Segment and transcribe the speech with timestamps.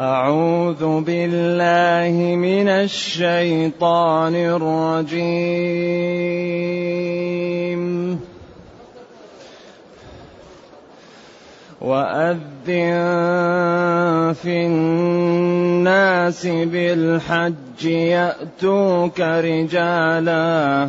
[0.00, 5.40] أعوذ بالله من الشيطان الرجيم.
[11.80, 12.34] وأذن
[14.42, 20.88] في الناس بالحج يأتوك رجالاً.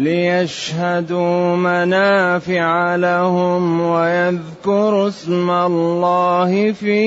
[0.00, 7.00] ليشهدوا منافع لهم ويذكروا اسم الله في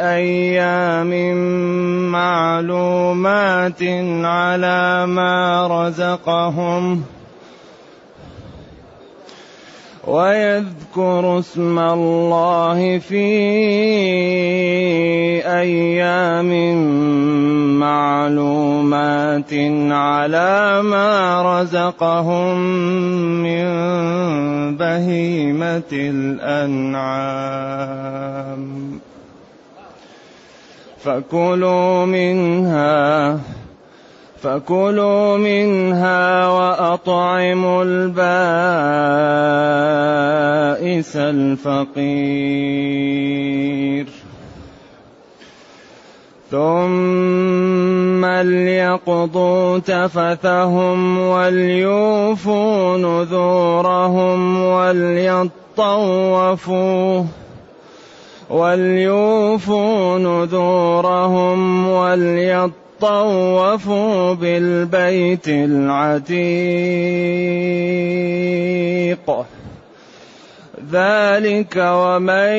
[0.00, 1.12] أيام
[2.12, 3.82] معلومات
[4.24, 7.02] على ما رزقهم
[10.06, 13.26] ويذكر اسم الله في
[15.46, 16.50] أيام
[17.78, 19.52] معلومات
[19.90, 22.58] على ما رزقهم
[23.42, 23.66] من
[24.76, 27.40] بهيمة الأنعام.
[31.04, 33.38] فكلوا منها
[34.42, 38.20] فكلوا منها وأطعموا البائس
[41.16, 42.20] الفقير.
[46.50, 56.04] ثم ليقضوا تفثهم وليوفوا نذورهم وليطوفوا
[58.50, 66.26] وليوفوا نذورهم وليطوفوا طوفوا بالبيت العتيق.
[70.92, 72.56] ذلك ومن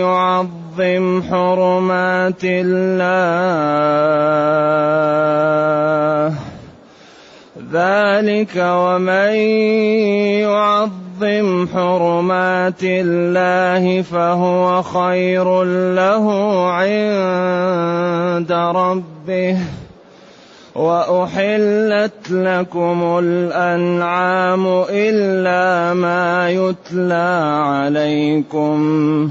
[0.00, 0.65] يعظم
[1.30, 3.86] حرمات الله.
[7.72, 9.34] ذلك ومن
[10.40, 16.26] يعظم حرمات الله فهو خير له
[16.70, 19.58] عند ربه.
[20.74, 29.30] وأحلت لكم الأنعام إلا ما يتلى عليكم.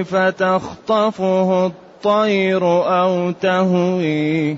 [0.03, 2.63] فتخطفه الطير
[3.01, 4.57] أو تهوي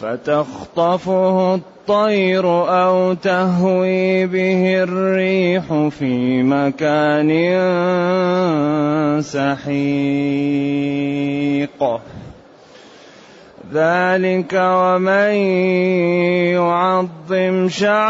[0.00, 2.46] فتخطفه الطير
[2.84, 7.30] أو تهوي به الريح في مكان
[9.20, 9.74] سحيق.
[13.74, 15.34] ذلك ومن
[16.54, 18.02] يعظم شعائر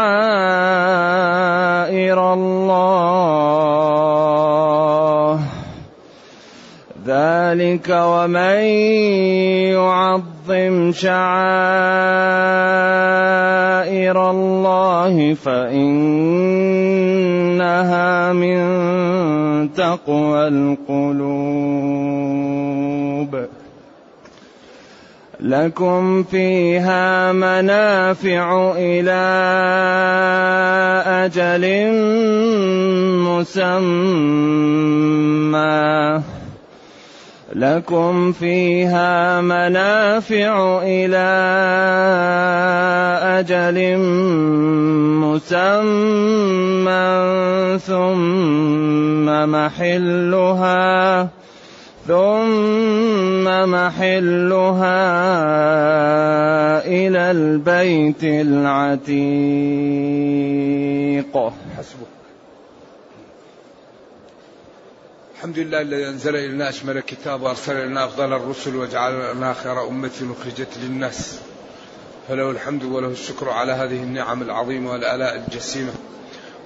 [2.33, 3.25] الله.
[7.05, 8.61] ذلك ومن
[9.73, 11.17] يعظم شعائر
[14.31, 15.93] الله فإنها
[18.33, 18.59] من
[19.73, 21.65] تقوى القلوب.
[25.45, 29.25] لكم فيها منافع إلى
[31.05, 31.65] أجل
[33.29, 34.61] مسمى.
[37.55, 41.27] لكم فيها منافع إلى
[43.39, 43.97] أجل
[45.21, 46.15] مسمى.
[47.79, 51.29] ثم محلها
[52.07, 54.97] ثم محلها
[56.85, 59.13] إلى البيت العتيق.
[61.77, 62.07] حسبك.
[65.35, 70.77] الحمد لله الذي أنزل إلينا أشمل الكتاب وأرسل إلينا أفضل الرسل وجعلنا خير أمة أخرجت
[70.83, 71.39] للناس.
[72.27, 75.93] فله الحمد وله الشكر على هذه النعم العظيمة والآلاء الجسيمة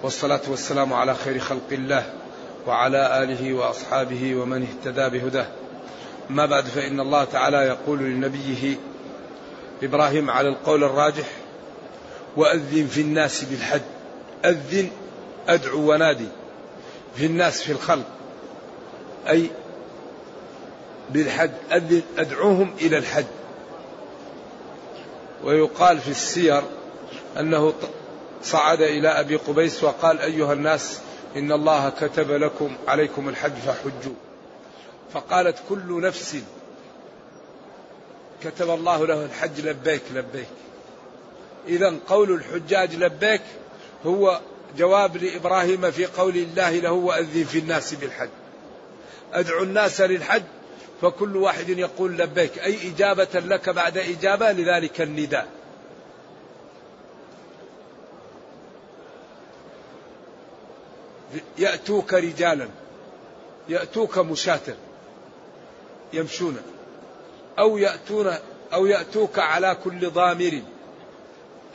[0.03, 2.13] والصلاة والسلام على خير خلق الله.
[2.67, 5.47] وعلى آله وأصحابه ومن اهتدى بهداه.
[6.29, 8.75] ما بعد فإن الله تعالى يقول لنبيه
[9.83, 11.27] إبراهيم على القول الراجح
[12.38, 13.81] وأذن في الناس بالحج.
[14.45, 14.89] أذن
[15.47, 16.27] أدعو ونادي
[17.15, 18.06] في الناس في الخلق.
[19.29, 19.50] أي
[21.09, 23.25] بالحج أذن أدعوهم إلى الحج.
[25.44, 26.61] ويقال في السير
[27.39, 27.73] أنه
[28.44, 31.00] صعد إلى أبي قبيس وقال أيها الناس
[31.36, 34.14] إن الله كتب لكم عليكم الحج فحجوا.
[35.14, 36.38] فقالت كل نفس
[38.44, 40.48] كتب الله له الحج لبيك لبيك.
[41.68, 43.42] إذا قول الحجاج لبيك
[44.06, 44.40] هو
[44.78, 48.30] جواب لإبراهيم في قول الله له وأذن في الناس بالحج.
[49.34, 50.44] أدعو الناس للحج
[51.02, 52.60] فكل واحد يقول لبيك.
[52.60, 55.48] أي إجابة لك بعد إجابة؟ لذلك النداء.
[61.59, 62.67] يأتوك رجالا
[63.69, 64.75] يأتوك مشاة
[66.13, 66.57] يمشون
[67.59, 68.33] أو يأتون
[68.73, 70.61] أو يأتوك على كل ضامر.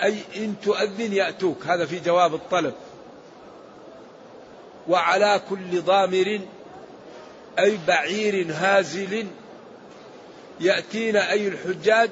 [0.02, 2.75] أي إن تؤذن يأتوك هذا في جواب الطلب.
[4.88, 6.40] وعلى كل ضامر
[7.58, 9.26] أي بعير هازل
[10.60, 12.10] يأتين أي الحجاج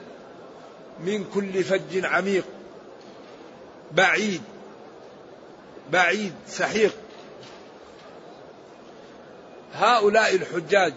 [1.05, 2.45] من كل فج عميق.
[3.93, 4.43] بعيد
[5.91, 7.02] بعيد سحيق.
[9.75, 10.95] هؤلاء الحجاج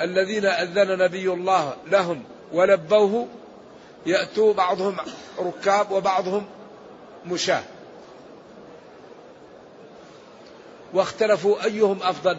[0.00, 2.22] الذين أذن نبي الله لهم
[2.52, 3.26] ولبوه
[4.06, 4.96] يأتوا بعضهم
[5.38, 6.46] ركاب وبعضهم
[7.26, 7.62] مشاة.
[10.94, 12.36] واختلفوا أيهم أفضل؟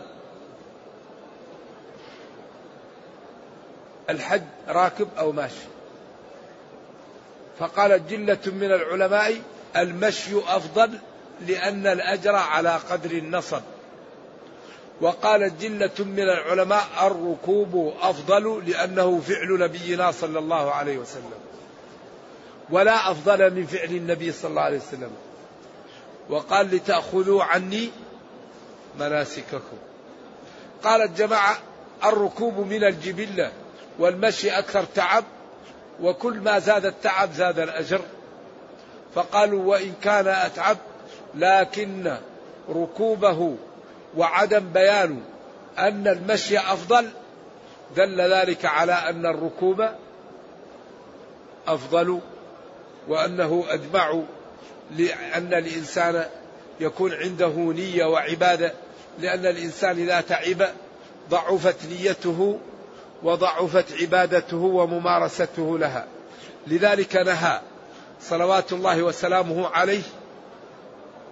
[4.09, 5.67] الحج راكب أو ماشي؟
[7.59, 9.41] فقالت جلة من العلماء
[9.77, 10.99] المشي أفضل
[11.47, 13.61] لأن الأجر على قدر النصب.
[15.01, 21.31] وقالت جلة من العلماء الركوب أفضل لأنه فعل نبينا صلى الله عليه وسلم.
[22.69, 25.11] ولا أفضل من فعل النبي صلى الله عليه وسلم.
[26.29, 27.89] وقال لتأخذوا عني
[28.99, 29.77] مناسككم.
[30.83, 31.57] قالت جماعة
[32.05, 33.51] الركوب من الجبلة
[33.99, 35.23] والمشي أكثر تعب
[36.01, 38.01] وكل ما زاد التعب زاد الأجر.
[39.15, 40.77] فقالوا وإن كان أتعب
[41.35, 42.17] لكن
[42.69, 43.55] ركوبه
[44.17, 45.21] وعدم بيان
[45.77, 47.09] أن المشي أفضل
[47.95, 49.85] دل ذلك على أن الركوب
[51.67, 52.19] أفضل
[53.07, 54.21] وأنه أجمع
[54.91, 56.25] لأن الإنسان
[56.79, 58.73] يكون عنده نية وعبادة
[59.19, 60.67] لأن الإنسان إذا تعب
[61.29, 62.59] ضعفت نيته
[63.23, 66.05] وضعفت عبادته وممارسته لها.
[66.67, 67.61] لذلك نهى
[68.21, 70.01] صلوات الله وسلامه عليه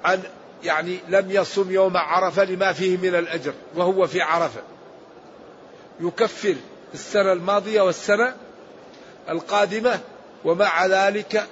[0.04, 0.24] عن
[0.63, 4.62] يعني لم يصم يوم عرفة لما فيه من الأجر وهو في عرفة.
[6.00, 6.56] يكفر
[6.94, 8.36] السنة الماضية والسنة
[9.30, 10.00] القادمة
[10.46, 11.48] ومع ذلك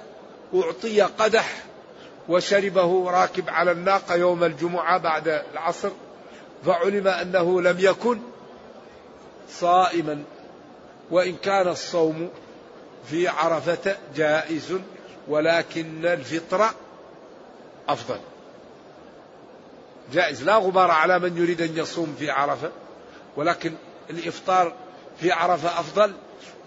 [0.54, 1.62] أعطي قدح
[2.28, 5.90] وشربه راكب على الناقة يوم الجمعة بعد العصر.
[6.66, 8.18] فعلم أنه لم يكن
[9.50, 10.24] صائما.
[11.10, 12.30] وإن كان الصوم
[13.10, 14.78] في عرفة جائز
[15.28, 16.70] ولكن الفطر
[17.88, 18.18] أفضل.
[20.12, 22.70] جائز لا غبار على من يريد أن يصوم في عرفة
[23.36, 23.72] ولكن
[24.10, 24.72] الإفطار
[25.20, 26.12] في عرفة أفضل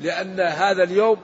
[0.01, 1.17] لأن هذا اليوم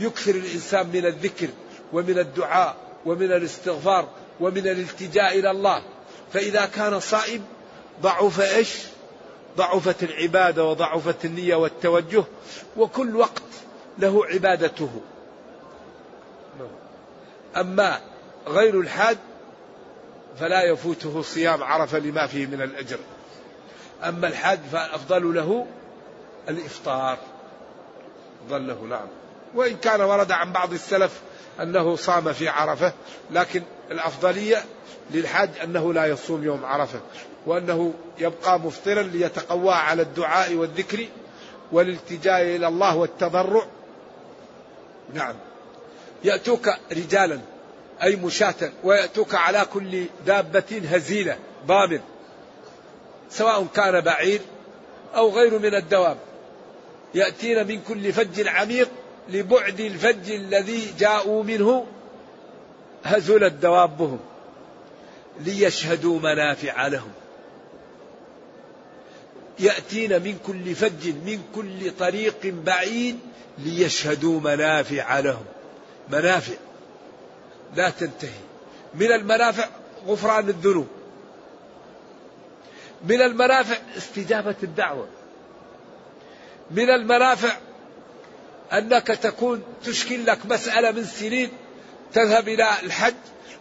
[0.00, 1.48] يكثر الإنسان من الذكر
[1.92, 4.08] ومن الدعاء ومن الاستغفار
[4.40, 5.82] ومن الالتجاء إلى الله
[6.32, 7.44] فإذا كان صائم
[8.02, 8.76] ضعف إيش؟
[9.56, 12.24] ضعفت العبادة وضعفت النية والتوجه
[12.76, 13.42] وكل وقت
[13.98, 14.90] له عبادته.
[17.56, 18.00] أما
[18.46, 19.16] غير الحاج
[20.40, 22.98] فلا يفوته صيام عرفة لما فيه من الأجر.
[24.04, 25.66] أما الحاج فالافضل له
[26.48, 27.18] الإفطار.
[28.44, 29.06] افضل له نعم.
[29.54, 31.20] وإن كان ورد عن بعض السلف
[31.60, 32.92] أنه صام في عرفة
[33.30, 34.64] لكن الأفضلية
[35.10, 37.00] للحاج أنه لا يصوم يوم عرفة
[37.46, 41.06] وأنه يبقى مفطرا ليتقوى على الدعاء والذكر
[41.72, 43.62] والالتجاء إلى الله والتضرع
[45.14, 45.34] نعم
[46.24, 47.40] يأتوك رجالا
[48.02, 51.36] أي مشاة ويأتوك على كل دابة هزيلة
[51.66, 52.00] ضامن
[53.30, 54.40] سواء كان بعير
[55.14, 56.16] أو غير من الدواب.
[57.14, 58.88] يأتين من كل فج عميق
[59.28, 61.86] لبعد الفج الذي جاءوا منه
[63.04, 64.18] هزلت دوابهم
[65.40, 67.10] ليشهدوا منافع لهم.
[69.60, 73.18] يأتين من كل فج من كل طريق بعيد
[73.58, 75.44] ليشهدوا منافع لهم.
[76.08, 76.54] منافع.
[77.76, 78.40] لا تنتهي.
[78.94, 79.68] من المنافع
[80.06, 80.88] غفران الذنوب.
[83.04, 85.08] من المنافع استجابة الدعوة.
[86.70, 87.56] من المنافع
[88.72, 91.50] أنك تكون تشكل لك مسألة من سنين
[92.12, 93.14] تذهب إلى الحج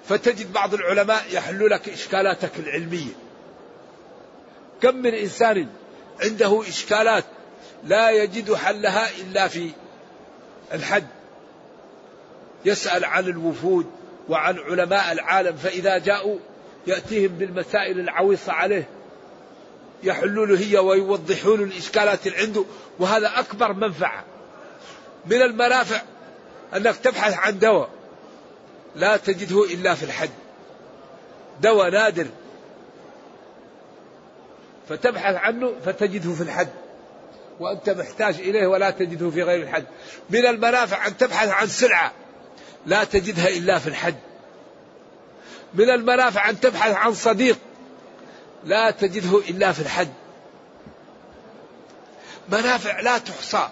[0.10, 3.14] فتجد بعض العلماء يحل لك إشكالاتك العلمية.
[4.82, 5.70] كم من إنسان
[6.24, 7.24] عنده إشكالات
[7.84, 9.72] لا يجد حلها إلا في
[10.74, 11.04] الحج.
[12.66, 13.97] يسأل عن الوفود
[14.30, 16.40] وعن علماء العالم فإذا جاءوا
[16.88, 18.88] يأتيهم بالمسائل العويصة عليه.
[20.04, 22.66] يحلون له هي ويوضحون الإشكالات اللي عنده
[23.00, 24.24] وهذا أكبر منفعة.
[25.26, 26.02] من المنافع
[26.76, 27.90] أنك تبحث عن دواء
[28.96, 30.30] لا تجده إلا في الحج.
[31.62, 32.28] دواء نادر.
[34.90, 36.68] فتبحث عنه فتجده في الحج.
[37.60, 39.84] وأنت محتاج إليه ولا تجده في غير الحج.
[40.30, 42.12] من المنافع أن تبحث عن سلعة.
[42.86, 44.16] لا تجدها إلا في الحج.
[45.74, 47.58] من المنافع أن تبحث عن صديق
[48.64, 50.08] لا تجده إلا في الحج.
[52.50, 53.70] منافع لا تحصى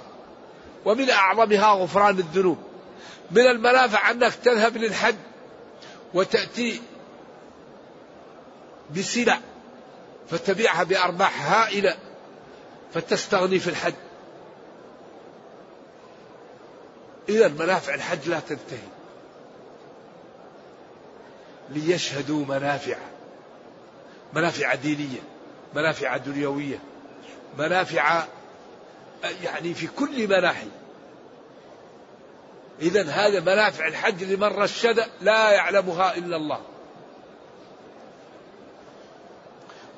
[0.85, 2.57] ومن أعظمها غفران الذنوب.
[3.31, 5.15] من المنافع أنك تذهب للحج
[6.13, 6.81] وتأتي
[8.95, 9.39] بسلع
[10.29, 11.97] فتبيعها بأرباح هائلة
[12.93, 13.93] فتستغني في الحج.
[17.29, 18.94] إذا منافع الحج لا تنتهي.
[21.69, 22.97] ليشهدوا منافع.
[24.33, 25.19] منافع دينية
[25.75, 26.79] منافع دنيوية
[27.57, 28.25] منافع
[29.43, 30.67] يعني في كل مناحي.
[32.81, 36.61] إذا هذا منافع الحج لمن رشد لا يعلمها إلا الله.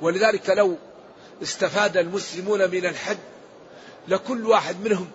[0.01, 0.77] ولذلك لو
[1.41, 3.17] استفاد المسلمون من الحج
[4.07, 5.07] لكل واحد منهم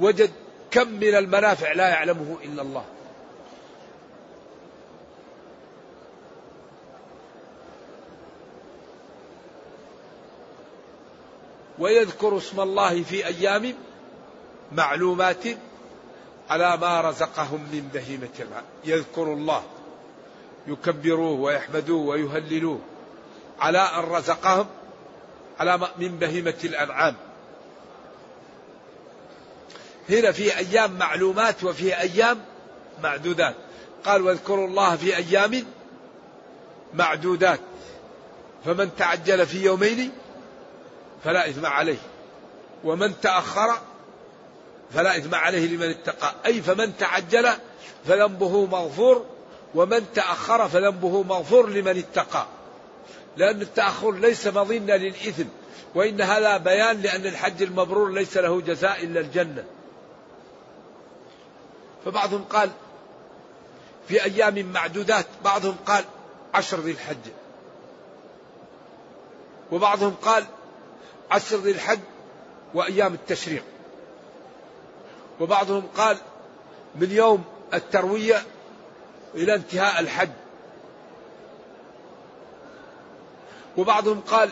[0.00, 0.30] وجد
[0.70, 2.84] كم من المنافع لا يعلمه إلا الله.
[11.78, 13.74] ويذكر اسم الله في أيام
[14.72, 15.44] معلومات
[16.50, 19.62] على ما رزقهم من بهيمة الأنعام يذكر الله
[20.66, 22.80] يكبروه ويحمدوه ويهللوه
[23.58, 24.66] على أن رزقهم
[25.58, 27.16] على من بهيمة الأنعام.
[30.08, 32.40] هنا في أيام معلومات وفي أيام
[33.02, 33.54] معدودات.
[34.04, 35.64] قال واذكروا الله في أيام
[36.94, 37.60] معدودات.
[38.64, 40.12] فمن تعجل في يومين
[41.24, 41.98] فلا إثم عليه.
[42.84, 43.78] ومن تأخر
[44.94, 46.34] فلا إثم عليه لمن اتقى.
[46.46, 47.48] أي فمن تعجل
[48.06, 49.26] فذنبه مغفور
[49.74, 52.46] ومن تأخر فذنبه مغفور لمن اتقى.
[53.36, 55.44] لأن التأخر ليس مظنة للإثم
[55.94, 59.64] وإن هذا بيان لأن الحج المبرور ليس له جزاء إلا الجنة.
[62.04, 62.70] فبعضهم قال
[64.08, 66.04] في أيام معدودات بعضهم قال
[66.54, 67.30] عشر ذي الحج.
[69.72, 70.44] وبعضهم قال
[71.30, 72.00] عشر ذي الحج
[72.74, 73.64] وأيام التشريق.
[75.40, 76.16] وبعضهم قال
[76.94, 78.42] من يوم التروية
[79.34, 80.30] إلى انتهاء الحج.
[83.76, 84.50] وبعضهم قال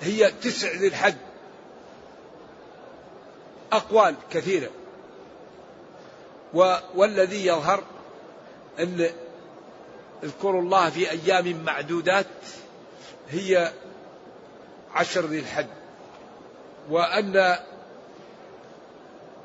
[0.00, 1.14] هي تسع ذي الحج.
[3.72, 4.70] أقوال كثيرة.
[6.94, 7.82] والذي يظهر
[8.78, 9.10] أن
[10.22, 12.26] اذكروا الله في أيام معدودات
[13.30, 13.72] هي
[14.94, 15.66] عشر ذي الحج.
[16.90, 17.56] وأن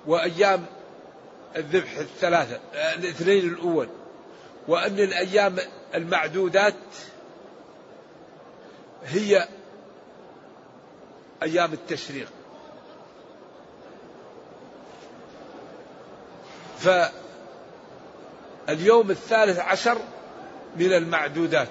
[0.08, 0.66] وأيام
[1.56, 3.90] الذبح الثلاثة الاثنين الأول
[4.68, 5.56] وأن الأيام
[5.96, 6.74] المعدودات
[9.06, 9.48] هي
[11.44, 12.28] أيام التشريق.
[18.68, 19.98] فاليوم الثالث عشر
[20.76, 21.68] من المعدودات.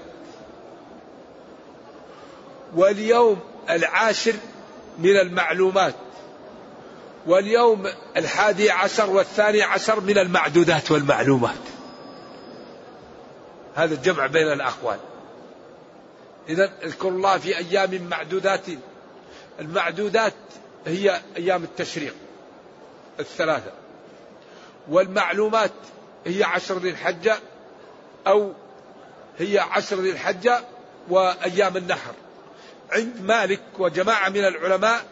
[2.74, 4.34] واليوم العاشر
[4.98, 5.94] من المعلومات.
[7.26, 7.86] واليوم
[8.16, 11.54] الحادي عشر والثاني عشر من المعدودات والمعلومات.
[13.74, 14.98] هذا الجمع بين الأقوال.
[16.48, 18.66] إذا اذكر الله في أيام معدودات.
[19.60, 20.34] المعدودات
[20.86, 22.14] هي أيام التشريق
[23.20, 23.72] الثلاثة.
[24.88, 25.72] والمعلومات
[26.26, 27.36] هي عشر ذي الحجة
[28.26, 28.52] أو
[29.38, 30.60] هي عشر ذي الحجة
[31.08, 32.12] وأيام النحر.
[32.90, 35.04] عند مالك وجماعة من العلماء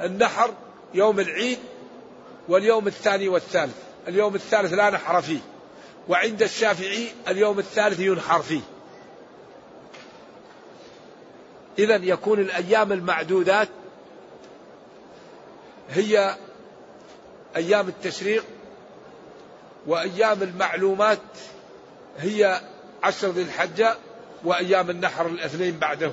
[0.00, 0.54] النحر
[0.94, 1.58] يوم العيد
[2.48, 3.76] واليوم الثاني والثالث.
[4.08, 5.40] اليوم الثالث لا نحر فيه.
[6.08, 8.60] وعند الشافعي اليوم الثالث ينحر فيه.
[11.78, 13.68] إذا يكون الأيام المعدودات
[15.90, 16.36] هي
[17.56, 18.44] أيام التشريق
[19.86, 21.18] وأيام المعلومات
[22.18, 22.60] هي
[23.02, 23.96] عشر ذي الحجة
[24.44, 26.12] وأيام النحر الاثنين بعده.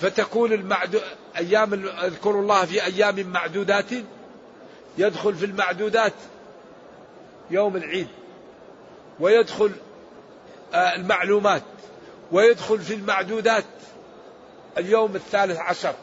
[0.00, 0.98] فتكون المعدو
[1.36, 3.90] أيام اذكروا الله في أيام معدودات
[4.98, 6.12] يدخل في المعدودات
[7.50, 8.08] يوم العيد
[9.20, 9.72] ويدخل
[10.74, 11.62] آه، المعلومات
[12.32, 13.64] ويدخل في المعدودات
[14.78, 15.94] اليوم الثالث عشر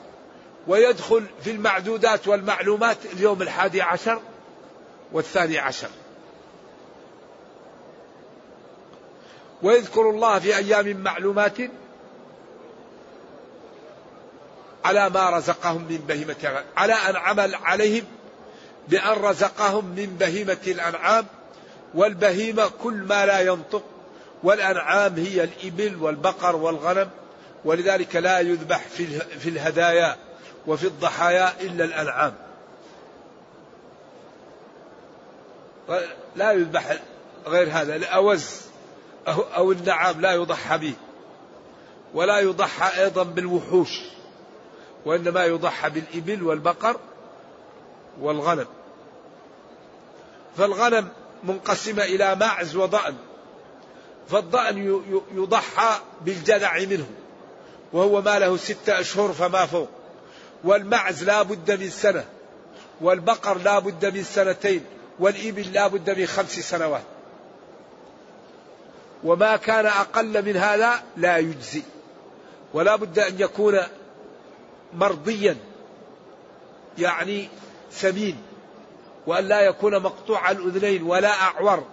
[0.68, 4.22] ويدخل في المعدودات والمعلومات اليوم الحادي عشر
[5.12, 5.90] والثاني عشر.
[9.64, 11.58] ويذكر الله في أيام معلومات
[14.86, 18.04] على ما رزقهم من بهيمة على أن عمل عليهم
[18.88, 21.26] بأن رزقهم من بهيمة الأنعام
[21.94, 23.84] والبهيمة كل ما لا ينطق
[24.44, 27.10] والأنعام هي الإبل والبقر والغنم
[27.66, 28.88] ولذلك لا يذبح
[29.40, 30.16] في الهدايا
[30.68, 32.34] وفي الضحايا إلا الأنعام.
[36.36, 36.98] لا يذبح
[37.48, 38.62] غير هذا الأوز
[39.28, 40.94] أو النعام لا يضحى به
[42.14, 44.02] ولا يضحى أيضا بالوحوش.
[45.06, 47.00] وإنما يضحى بالإبل والبقر
[48.22, 48.66] والغنم.
[50.58, 51.08] فالغنم
[51.44, 53.16] منقسمة إلى معز وضأن
[54.30, 55.02] فالضأن
[55.34, 57.08] يضحى بالجذع منه
[57.94, 59.90] وهو ما له ستة أشهر فما فوق.
[60.64, 62.26] والمعز لا بد من سنة
[63.02, 64.86] والبقر لا بد من سنتين
[65.20, 67.04] والإبل لا بد من خمس سنوات.
[69.24, 71.84] وما كان أقل من هذا لا يجزي
[72.74, 73.80] ولا بد أن يكون
[74.94, 75.58] مرضيا
[76.98, 77.50] يعني
[77.92, 78.38] سمين
[79.28, 81.84] وأن لا يكون مقطوع الأذنين ولا أعور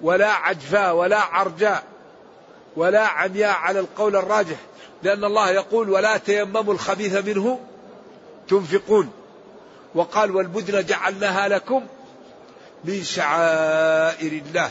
[0.00, 1.84] ولا عجفاء ولا عرجاء
[2.76, 4.56] ولا عمياء على القول الراجح
[5.02, 7.60] لأن الله يقول ولا تيمموا الخبيث منه
[8.48, 9.10] تنفقون
[9.94, 11.86] وقال والبدن جعلناها لكم
[12.84, 14.70] من شعائر الله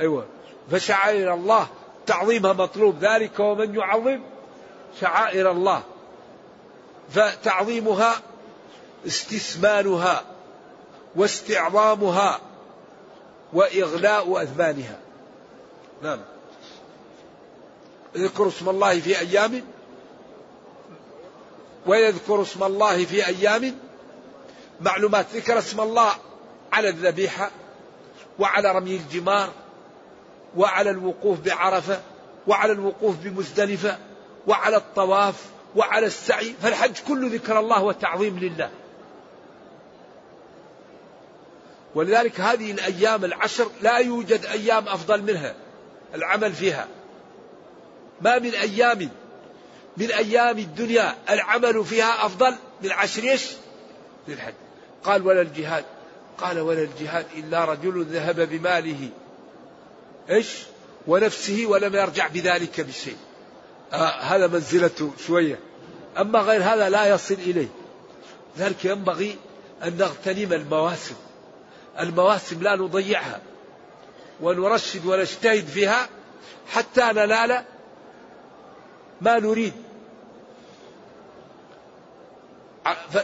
[0.00, 0.26] أيوة.
[0.70, 1.66] فشعائر الله
[2.06, 2.96] تعظيمها مطلوب.
[3.00, 4.20] ذلك ومن يعظم
[5.00, 5.82] شعائر الله.
[7.10, 8.14] فتعظيمها
[9.06, 10.24] استثمانها
[11.16, 12.40] واستعظامها
[13.52, 14.98] وإغلاء أثمانها
[16.02, 16.20] نعم.
[18.16, 19.62] اذكروا اسم الله في أيام؟
[21.86, 23.74] ويذكر اسم الله في أيام؟
[24.80, 25.26] معلومات.
[25.34, 26.10] ذكر اسم الله
[26.72, 27.50] على الذبيحة
[28.38, 29.50] وعلى رمي الجمار
[30.56, 32.00] وعلى الوقوف بعرفة
[32.46, 33.98] وعلى الوقوف بمزدلفة
[34.46, 35.44] وعلى الطواف
[35.76, 38.70] وعلى السعي فالحج كله ذكر الله وتعظيم لله.
[41.94, 45.54] ولذلك هذه الأيام العشر لا يوجد أيام أفضل منها
[46.14, 46.88] العمل فيها.
[48.20, 49.08] ما من أيام
[49.96, 53.46] من أيام الدنيا العمل فيها أفضل من عشر إيش؟
[54.28, 54.54] للحج.
[55.04, 55.84] قال ولا الجهاد.
[56.38, 59.08] قال ولا الجهاد إلا رجل ذهب بماله.
[60.30, 60.48] إيش؟
[61.06, 63.16] ونفسه ولم يرجع بذلك بشيء.
[64.20, 65.58] هذا منزلته شوية.
[66.18, 67.68] أما غير هذا لا يصل إليه.
[68.58, 69.36] ذلك ينبغي
[69.84, 71.14] أن نغتنم المواسم.
[72.00, 73.40] المواسم لا نضيعها.
[74.40, 76.08] ونرشد ونجتهد فيها
[76.68, 77.64] حتى ننال
[79.20, 79.72] ما نريد.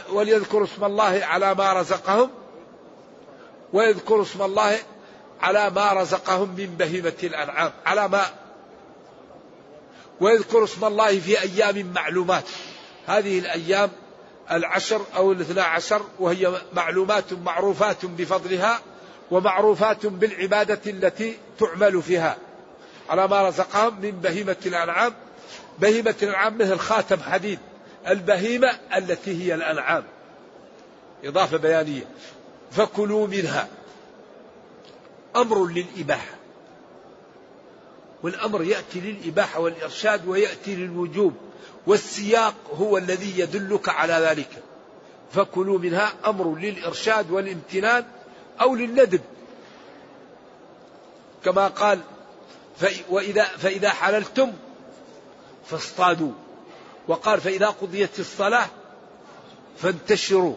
[0.09, 2.29] وليذكروا اسم الله على ما رزقهم.
[3.73, 4.77] ويذكروا اسم الله
[5.41, 7.71] على ما رزقهم من بهيمة الأنعام.
[7.85, 8.25] على ما
[10.21, 12.43] ويذكر اسم الله في أيام معلومات.
[13.07, 13.89] هذه الأيام
[14.51, 18.79] العشر أو الاثنى عشر وهي معلومات معروفات بفضلها
[19.31, 22.37] ومعروفات بالعبادة التي تعمل فيها.
[23.09, 25.13] على ما رزقهم من بهيمة الأنعام.
[25.79, 27.59] بهيمة الأنعام مثل خاتم حديد.
[28.07, 30.03] البهيمة التي هي الأنعام.
[31.23, 32.07] إضافة بيانية.
[32.71, 33.67] فكلوا منها.
[35.35, 36.34] أمر للإباحة.
[38.25, 41.33] والأمر يأتي للإباحة والإرشاد ويأتي للوجوب
[41.87, 44.63] والسياق هو الذي يدلك على ذلك.
[45.31, 48.05] فكلوا منها أمر للإرشاد والامتنان
[48.61, 49.21] أو للندب.
[51.43, 51.99] كما قال
[53.09, 54.53] وإذا فإذا حللتم
[55.65, 56.31] فاصطادوا.
[57.07, 58.67] وقال فإذا قضيت الصلاة
[59.77, 60.55] فانتشروا.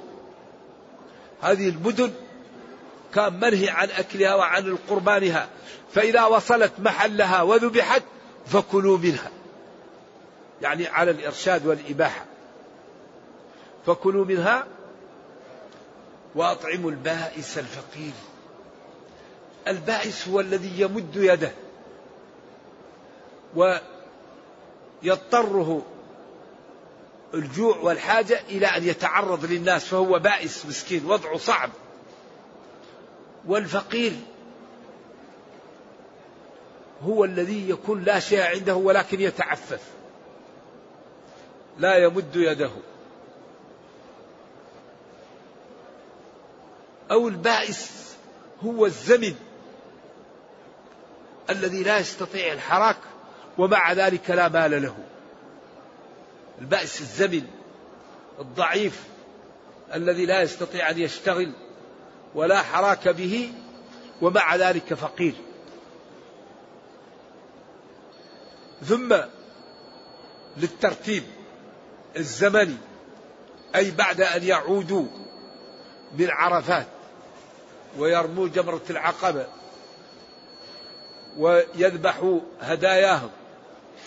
[1.41, 2.13] هذه المدن
[3.15, 5.49] كان منهي عن أكلها وعن القربانها
[5.93, 8.03] فإذا وصلت محلها وذبحت
[8.47, 9.31] فكلوا منها.
[10.63, 12.25] يعني على الإرشاد والإباحة.
[13.87, 14.67] فكلوا منها
[16.35, 18.13] وأطعموا البائس الفقير.
[19.69, 21.53] البائس هو الذي يمد يده
[25.03, 25.83] ويضطره
[27.35, 31.71] الجوع والحاجة إلى أن يتعرض للناس فهو بائس مسكين وضعه صعب.
[33.47, 34.13] والفقير
[37.03, 39.83] هو الذي يكون لا شيء عنده ولكن يتعفف.
[41.79, 42.71] لا يمد يده.
[47.11, 48.15] أو البائس
[48.65, 49.35] هو الزمن
[51.51, 52.97] الذي لا يستطيع الحراك
[53.59, 54.97] ومع ذلك لا مال له.
[56.61, 57.47] البائس الزمن
[58.41, 59.03] الضعيف
[59.95, 61.53] الذي لا يستطيع أن يشتغل
[62.35, 63.53] ولا حراك به
[64.23, 65.35] ومع ذلك فقير.
[68.85, 69.17] ثم
[70.57, 71.23] للترتيب
[72.17, 72.77] الزمني
[73.77, 75.07] أي بعد أن يعودوا
[76.19, 76.87] من عرفات
[77.99, 79.47] ويرموا جمرة العقبة
[81.39, 83.31] ويذبحوا هداياهم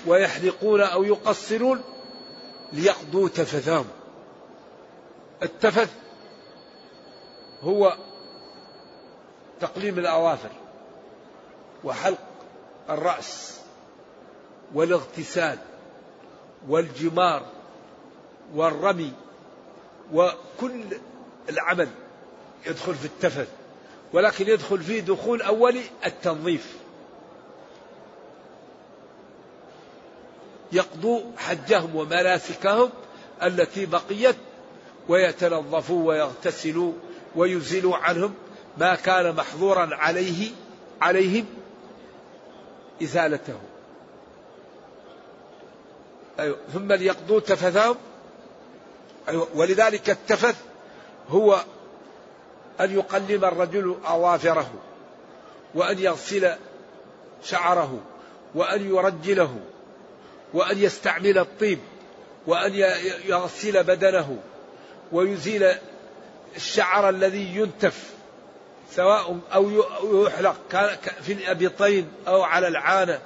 [0.07, 1.81] ويحلقون أو يقصرون
[2.73, 3.85] ليقضوا تفثهم.
[5.43, 5.93] التفث
[7.61, 7.97] هو
[9.59, 10.51] تقليم الأظافر
[11.83, 12.19] وحلق
[12.89, 13.60] الرأس.
[14.73, 15.57] والاغتسال
[16.67, 17.45] والجمار
[18.55, 19.13] والرمي
[20.13, 20.83] وكل
[21.49, 21.89] العمل
[22.67, 23.47] يدخل في التفث
[24.13, 26.75] ولكن يدخل فيه دخول أولي التنظيف.
[30.71, 32.89] يقضوا حجهم ومناسكهم
[33.43, 34.35] التي بقيت
[35.09, 36.93] ويتنظفوا ويغتسلوا
[37.35, 38.33] ويزيلوا عنهم
[38.77, 40.51] ما كان محظورا عليه
[41.01, 41.45] عليهم
[43.03, 43.59] إزالته
[46.39, 46.57] أيوة.
[46.73, 47.95] ثم ليقضوا تفثهم
[49.29, 49.47] أيوة.
[49.55, 50.55] ولذلك التفث
[51.29, 51.63] هو
[52.81, 54.71] أن يقلم الرجل أظافره
[55.75, 56.55] وأن يغسل
[57.43, 57.99] شعره
[58.55, 59.59] وأن يرجله
[60.53, 61.79] وأن يستعمل الطيب
[62.47, 62.73] وأن
[63.25, 64.37] يغسل بدنه
[65.11, 65.71] ويزيل
[66.55, 68.11] الشعر الذي ينتف
[68.95, 69.71] سواء أو
[70.03, 70.55] يحلق
[71.21, 73.19] في الأبطين أو على العانة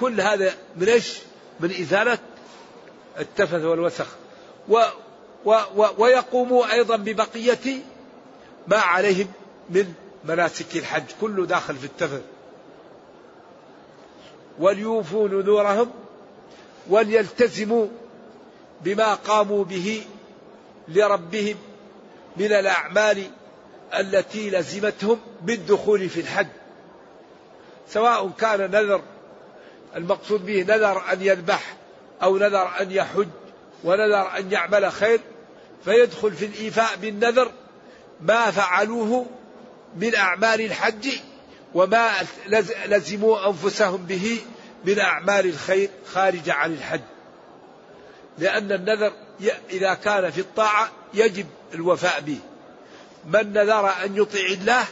[0.00, 1.18] كل هذا من إيش
[1.60, 2.18] من إزالة
[3.18, 4.06] التفث والوسخ.
[4.68, 4.84] و
[5.44, 7.80] و و ويقوموا أيضا ببقية
[8.68, 9.26] ما عليهم
[9.70, 9.94] من
[10.24, 12.22] مناسك الحج كله داخل في التفث.
[14.58, 15.90] وليوفوا نذورهم
[16.88, 17.86] وليلتزموا
[18.80, 20.04] بما قاموا به
[20.88, 21.56] لربهم
[22.36, 23.30] من الأعمال
[23.98, 26.46] التي لزمتهم بالدخول في الحج.
[27.88, 29.02] سواء كان نذر
[29.96, 31.74] المقصود به نذر أن يذبح
[32.22, 33.28] أو نذر أن يحج
[33.84, 35.20] ونذر أن يعمل خير
[35.84, 37.52] فيدخل في الإيفاء بالنذر
[38.20, 39.26] ما فعلوه
[39.96, 41.08] من أعمال الحج
[41.74, 42.10] وما
[42.86, 44.40] لزموا أنفسهم به
[44.84, 47.00] من أعمال الخير خارجة عن الحج.
[48.38, 49.12] لأن النذر
[49.70, 52.38] إذا كان في الطاعة يجب الوفاء به.
[53.26, 54.84] من نذر أن يطيع الله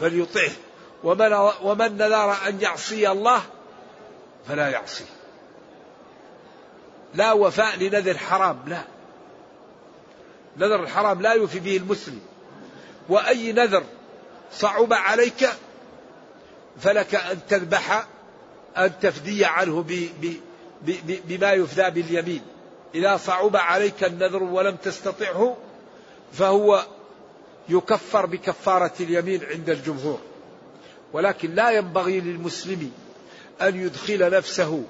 [0.00, 0.50] فليطعه
[1.04, 3.42] ومن, ومن نذر أن يعصي الله
[4.48, 5.15] فلا يعصيه.
[7.16, 8.82] لا وفاء لنذر حرام لا.
[10.56, 12.20] نذر الحرام لا يوفي به المسلم.
[13.08, 13.84] وأي نذر
[14.52, 15.48] صعب عليك
[16.80, 18.06] فلك أن تذبح
[18.76, 19.84] أن تفدي عنه
[21.28, 22.42] بما يفدى باليمين.
[22.94, 25.56] إذا صعب عليك النذر ولم تستطعه
[26.32, 26.86] فهو
[27.68, 30.18] يكفر بكفارة اليمين عند الجمهور.
[31.12, 32.92] ولكن لا ينبغي للمسلم
[33.62, 34.84] أن يدخل نفسه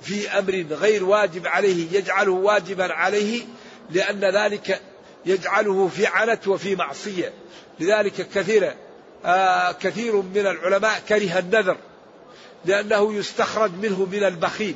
[0.00, 3.44] في أمر غير واجب عليه يجعله واجبا عليه
[3.90, 4.80] لأن ذلك
[5.26, 7.32] يجعله في عنت وفي معصية.
[7.80, 8.74] لذلك كثير
[9.24, 11.76] آه كثير من العلماء كره النذر
[12.64, 14.74] لأنه يستخرج منه من البخيل.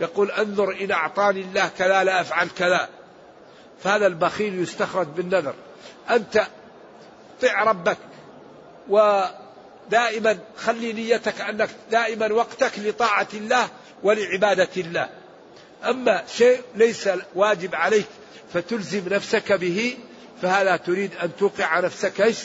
[0.00, 2.88] يقول انظر إن أعطاني الله كذا لا أفعل كذا.
[3.82, 5.54] فهذا البخيل يستخرج بالنذر.
[6.10, 6.46] أنت
[7.42, 7.98] طع ربك
[9.90, 13.68] ودائما خلي نيتك أنك دائما وقتك لطاعة الله
[14.02, 15.08] ولعبادة الله.
[15.84, 18.06] أما شيء ليس واجب عليك
[18.52, 19.98] فتلزم نفسك به
[20.42, 22.38] فهذا تريد أن توقع نفسك إيش؟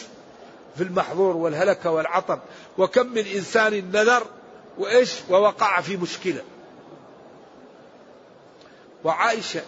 [0.77, 2.39] في المحظور والهلكة والعطب.
[2.77, 4.27] وكم من إنسان نذر
[4.77, 6.41] وإيش؟ ووقع في مشكلة.
[9.03, 9.61] وعائشة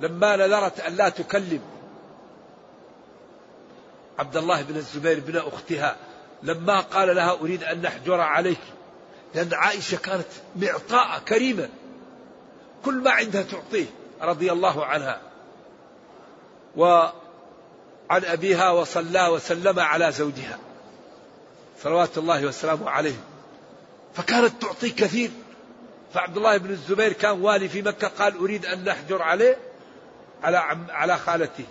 [0.00, 1.60] لما نذرت أن لا تكلم
[4.20, 5.96] عبد الله بن الزبير بن أختها
[6.42, 8.60] لما قال لها أريد أن نحجر عليك
[9.34, 11.68] لأن عائشة كانت معطاءة كريمة
[12.84, 13.86] كل ما عندها تعطيه
[14.22, 15.20] رضي الله عنها.
[16.76, 17.12] وعن
[18.10, 20.58] أبيها وصلى وسلم على زوجها
[21.82, 23.16] صلوات الله وسلامه عليه
[24.14, 25.30] فكانت تعطي كثير.
[26.14, 29.56] فعبد الله بن الزبير كان والي في مكة قال أريد أن نحجر عليه
[30.42, 30.56] على
[30.90, 31.64] على خالته.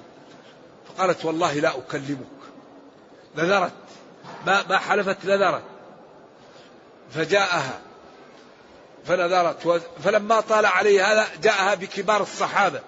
[0.88, 2.39] فقالت والله لا أكلمك.
[3.38, 3.74] نذرت
[4.46, 5.64] ما ما حلفت نذرت
[7.12, 7.80] فجاءها.
[9.06, 9.82] فنذرت.
[10.04, 12.82] فلما طال عليه هذا جاءها بكبار الصحابة.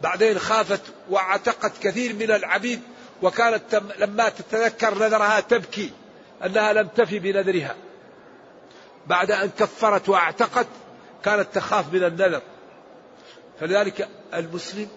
[0.00, 2.80] بعدين خافت واعتقت كثير من العبيد
[3.22, 5.92] وكانت لما تتذكر نذرها تبكي
[6.44, 7.74] أنها لم تفي بنذرها.
[9.06, 10.66] بعد أن كفرت واعتقت
[11.24, 12.42] كانت تخاف من النذر.
[13.60, 14.88] فلذلك المسلم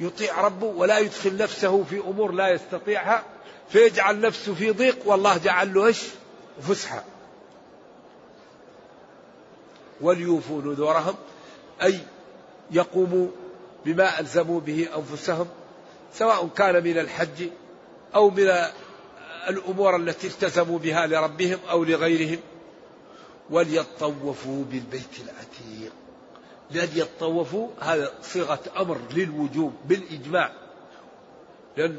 [0.00, 3.22] يطيع ربه ولا يدخل نفسه في أمور لا يستطيعها
[3.68, 6.02] فيجعل نفسه في ضيق والله جعل له إيش؟
[6.62, 7.04] فسحة.
[10.00, 11.14] وليوفوا نذورهم
[11.82, 11.98] أي
[12.70, 13.28] يقوموا
[13.84, 15.48] بما ألزموا به أنفسهم
[16.14, 17.48] سواء كان من الحج
[18.14, 18.52] أو من
[19.48, 22.38] الأمور التي التزموا بها لربهم أو لغيرهم.
[23.50, 25.92] وليطوفوا بالبيت العتيق.
[26.70, 30.52] لأن يطوفوا هذا صيغة أمر للوجوب بالإجماع
[31.76, 31.98] لأن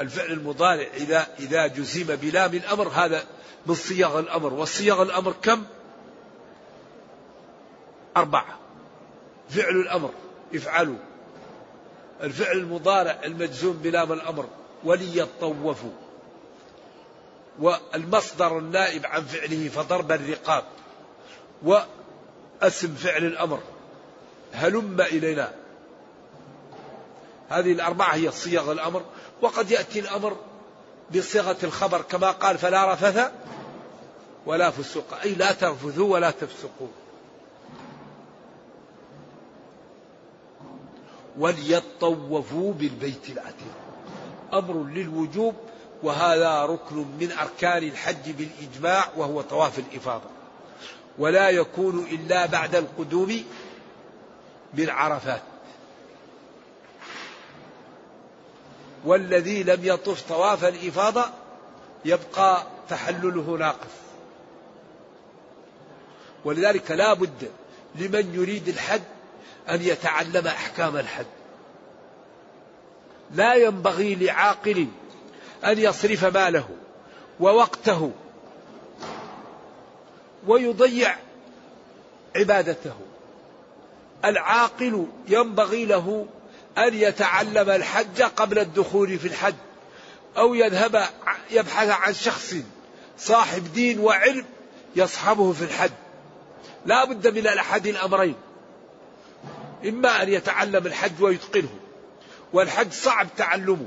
[0.00, 3.24] الفعل المضارع إذا إذا جزم بلام الأمر هذا
[3.66, 4.54] من صيغ الأمر.
[4.54, 5.64] وصيغ الأمر كم؟
[8.16, 8.58] أربعة.
[9.50, 10.10] فعل الأمر
[10.54, 10.98] افعلوا.
[12.22, 14.48] الفعل المضارع المجزوم بلام الأمر
[14.84, 15.90] وليطوفوا
[17.58, 20.64] والمصدر النائب عن فعله فضرب الرقاب.
[22.62, 23.60] واسم فعل الأمر.
[24.52, 25.52] هلم إلينا.
[27.48, 29.02] هذه الأربعة هي صيغ الأمر
[29.42, 30.36] وقد يأتي الأمر
[31.16, 33.32] بصيغة الخبر كما قال فلا رفث
[34.46, 36.88] ولا فسوق أي لا ترفثوا ولا تفسقوا.
[41.38, 43.74] وليطوفوا بالبيت العتيق.
[44.52, 45.54] أمر للوجوب
[46.02, 50.37] وهذا ركن من أركان الحج بالإجماع وهو طواف الإفاضة.
[51.18, 53.44] ولا يكون إلا بعد القدوم
[54.74, 55.42] من عرفات
[59.04, 61.24] والذي لم يطف طواف الإفاضة
[62.04, 63.98] يبقى تحلله ناقص.
[66.44, 67.50] ولذلك لا بد
[67.94, 69.00] لمن يريد الحج
[69.70, 71.26] أن يتعلم أحكام الحج
[73.34, 74.86] لا ينبغي لعاقل
[75.64, 76.68] أن يصرف ماله
[77.40, 78.12] ووقته
[80.48, 81.16] ويضيع
[82.36, 82.94] عبادته.
[84.24, 86.26] العاقل ينبغي له
[86.78, 89.54] أن يتعلم الحج قبل الدخول في الحج
[90.36, 91.04] أو يذهب
[91.50, 92.54] يبحث عن شخص
[93.18, 94.44] صاحب دين وعلم
[94.96, 95.90] يصحبه في الحج.
[96.86, 98.34] لا بد من الأحد الأمرين
[99.84, 101.78] إما أن يتعلم الحج ويتقنه
[102.52, 103.86] والحج صعب تعلمه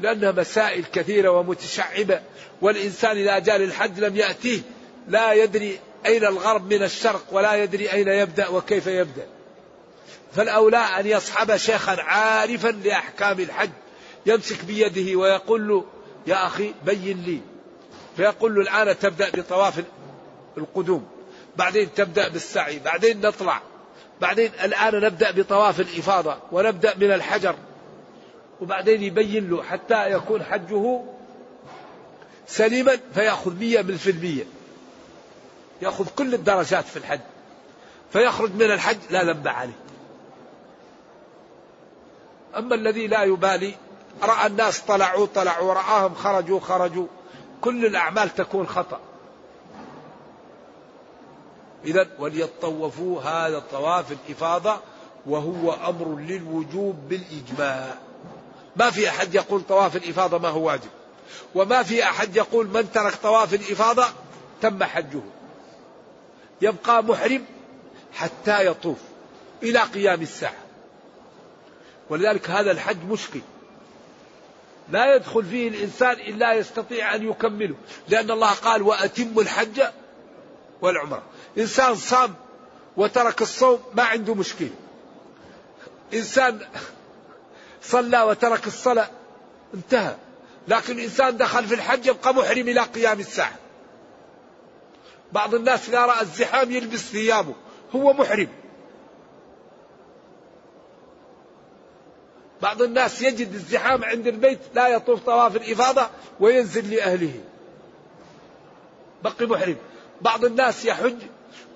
[0.00, 2.20] لأنها مسائل كثيرة ومتشعبة
[2.62, 4.60] والإنسان إذا جاء للحج لم يأتيه
[5.08, 9.26] لا يدري أين الغرب من الشرق ولا يدري أين يبدأ وكيف يبدأ.
[10.32, 13.70] فالأولى أن يصحب شيخا عارفا لأحكام الحج
[14.26, 15.84] يمسك بيده ويقول له
[16.26, 17.40] يا أخي بين لي.
[18.16, 19.84] فيقول له الآن تبدأ بطواف
[20.58, 21.06] القدوم
[21.56, 23.62] بعدين تبدأ بالسعي بعدين نطلع
[24.20, 27.54] بعدين الآن نبدأ بطواف الإفاضة ونبدأ من الحجر.
[28.60, 31.00] وبعدين يبين له حتى يكون حجه
[32.46, 34.44] سليما فيأخذ مية من في المية.
[35.82, 37.20] يأخذ كل الدرجات في الحج.
[38.12, 39.78] فيخرج من الحج لا ذنب عليه.
[42.56, 43.74] أما الذي لا يبالي
[44.22, 47.06] رأى الناس طلعوا طلعوا رآهم خرجوا خرجوا
[47.60, 49.00] كل الأعمال تكون خطأ.
[51.84, 54.76] إذا وليطوفوا هذا طواف الإفاضة
[55.26, 57.94] وهو أمر للوجوب بالإجماع.
[58.76, 60.90] ما في أحد يقول طواف الإفاضة ما هو واجب.
[61.54, 64.04] وما في أحد يقول من ترك طواف الإفاضة
[64.62, 65.20] تم حجه.
[66.62, 67.44] يبقى محرم
[68.14, 68.98] حتى يطوف
[69.62, 70.54] إلى قيام الساعة.
[72.10, 73.40] ولذلك هذا الحج مشكل.
[74.90, 77.74] لا يدخل فيه الإنسان إلا يستطيع أن يكمله.
[78.08, 79.82] لأن الله قال وأتم الحج
[80.82, 81.22] والعمرة.
[81.58, 82.34] إنسان صام
[82.96, 84.70] وترك الصوم ما عنده مشكلة.
[86.14, 86.60] إنسان
[87.82, 89.10] صلى وترك الصلاة
[89.74, 90.16] انتهى.
[90.68, 93.54] لكن الإنسان دخل في الحج يبقى محرم إلى قيام الساعة.
[95.32, 97.54] بعض الناس إذا رأى الزحام يلبس ثيابه
[97.96, 98.48] هو محرم.
[102.62, 107.40] بعض الناس يجد الزحام عند البيت لا يطوف طواف الإفاضة وينزل لأهله.
[109.24, 109.76] بقي محرم.
[110.20, 111.18] بعض الناس يحج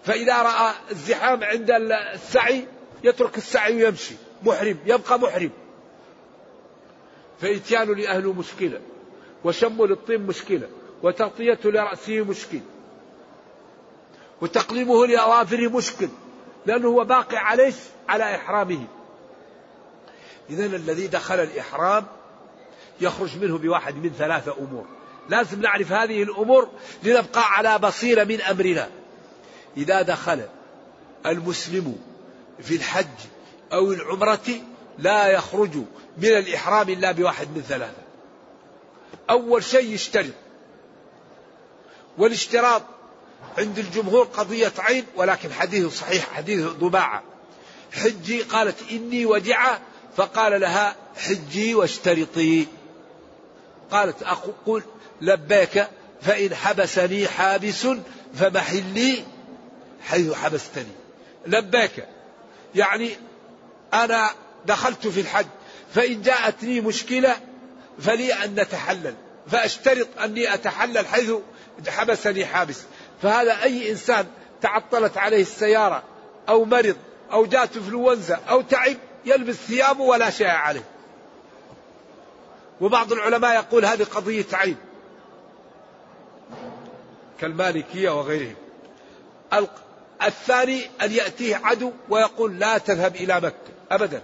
[0.05, 2.67] فإذا رأى الزحام عند السعي
[3.05, 4.15] يترك السعي ويمشي.
[4.43, 5.51] محرم يبقى محرم.
[7.41, 8.81] فإتيان لأهله مشكلة
[9.45, 10.69] وشم للطين مشكلة
[11.03, 12.61] وتغطية لرأسه مشكل.
[14.45, 16.09] وتقليمه لأظافره مشكل
[16.67, 17.73] لأنه هو باقي عليه
[18.09, 18.87] على إحرامه.
[20.51, 22.07] إذا الذي دخل الإحرام
[23.01, 24.87] يخرج منه بواحد من ثلاثة أمور.
[25.29, 26.69] لازم نعرف هذه الأمور
[27.03, 28.91] لنبقى على بصيرة من أمرنا.
[29.77, 30.41] إذا دخل
[31.27, 31.99] المسلم
[32.63, 33.19] في الحج
[33.73, 34.49] أو العمرة
[34.99, 35.77] لا يخرج
[36.19, 38.03] من الإحرام إلا بواحد من ثلاثة.
[39.31, 40.35] أول شيء يشترط
[42.19, 42.83] والاشتراط
[43.59, 47.23] عند الجمهور قضية عين ولكن حديث صحيح حديث ضباعة.
[47.93, 49.81] حجي قالت إني وجعة
[50.17, 52.67] فقال لها حجي واشترطي.
[53.91, 54.83] قالت أقول
[55.21, 55.89] لبيك
[56.23, 57.87] فإن حبسني حابس
[58.35, 59.25] فمحلي
[60.03, 60.93] حيث حبستني.
[61.47, 62.07] لبيك
[62.75, 63.11] يعني
[63.95, 64.31] أنا
[64.67, 65.47] دخلت في الحج
[65.95, 67.37] فإن جاءتني مشكلة
[68.01, 69.15] فلي أن نتحلل
[69.51, 71.31] فأشترط أني أتحلل حيث
[71.89, 72.83] حبسني حابس.
[73.23, 74.27] فهذا أي إنسان
[74.61, 76.03] تعطلت عليه السيارة
[76.49, 76.97] أو مرض
[77.33, 80.85] أو جاءت إنفلونزا أو تعب يلبس ثيابه ولا شيء عليه.
[82.81, 84.77] وبعض العلماء يقول هذه قضية عين
[87.41, 88.55] كالمالكية وغيرهم.
[90.23, 93.55] الثاني أن يأتيه عدو ويقول لا تذهب إلى مكة
[93.91, 94.23] أبدا.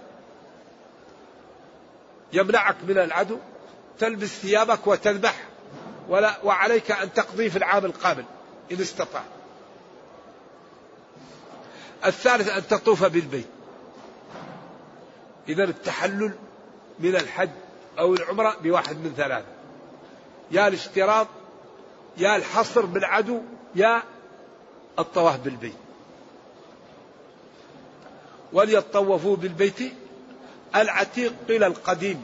[2.33, 3.37] يمنعك من العدو
[3.99, 5.35] تلبس ثيابك وتذبح
[6.09, 8.23] ولا وعليك أن تقضي في العام القابل.
[8.71, 9.23] إن استطاع.
[12.05, 13.47] الثالث أن تطوف بالبيت.
[15.49, 16.33] إذا التحلل
[16.99, 17.49] من الحج
[17.99, 19.45] أو العمرة بواحد من ثلاثة.
[20.51, 21.27] يا الاشتراط
[22.17, 23.41] يا الحصر بالعدو
[23.75, 24.03] يا
[24.99, 25.73] الطواف بالبيت.
[28.53, 29.93] وليطوفوا بالبيت
[30.75, 32.23] العتيق قيل القديم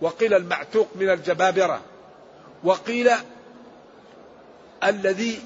[0.00, 1.80] وقيل المعتوق من الجبابرة
[2.64, 3.10] وقيل
[4.84, 5.42] الذي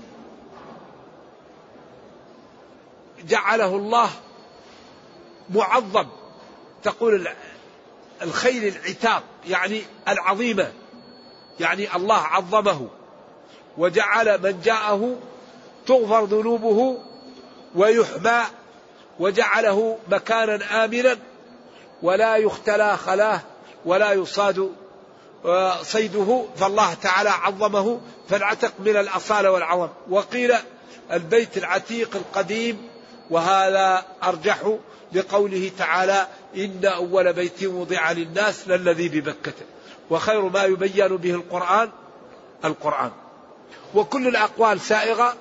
[3.29, 4.11] جعله الله
[5.51, 6.07] معظم
[6.83, 7.29] تقول
[8.23, 10.73] الخيل العتاق يعني العظيمة
[11.61, 12.89] يعني الله عظمه
[13.79, 15.17] وجعل من جاءه
[15.87, 16.99] تغفر ذنوبه
[17.75, 18.43] ويحمى
[19.19, 21.17] وجعله مكانا آمنا
[22.03, 23.41] ولا يختلى خلاه
[23.85, 24.73] ولا يصاد
[25.83, 29.89] صيده فالله تعالى عظمه فالعتق من الأصالة والعظم.
[30.11, 30.55] وقيل
[31.13, 32.89] البيت العتيق القديم
[33.31, 34.77] وهذا أرجح
[35.13, 36.27] لقوله تعالى
[36.57, 39.53] إن أول بيت وضع للناس للذي ببكة.
[40.11, 41.91] وخير ما يبين به القرآن
[42.65, 43.11] القرآن.
[43.95, 45.35] وكل الأقوال سائغة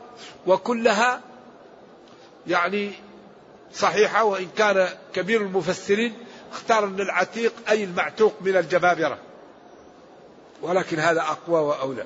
[0.47, 1.21] وكلها
[2.47, 2.91] يعني
[3.73, 6.13] صحيحة وإن كان كبير المفسرين
[6.51, 9.17] اختار أن العتيق أي المعتوق من الجبابرة.
[10.62, 12.06] ولكن هذا أقوى وأولى.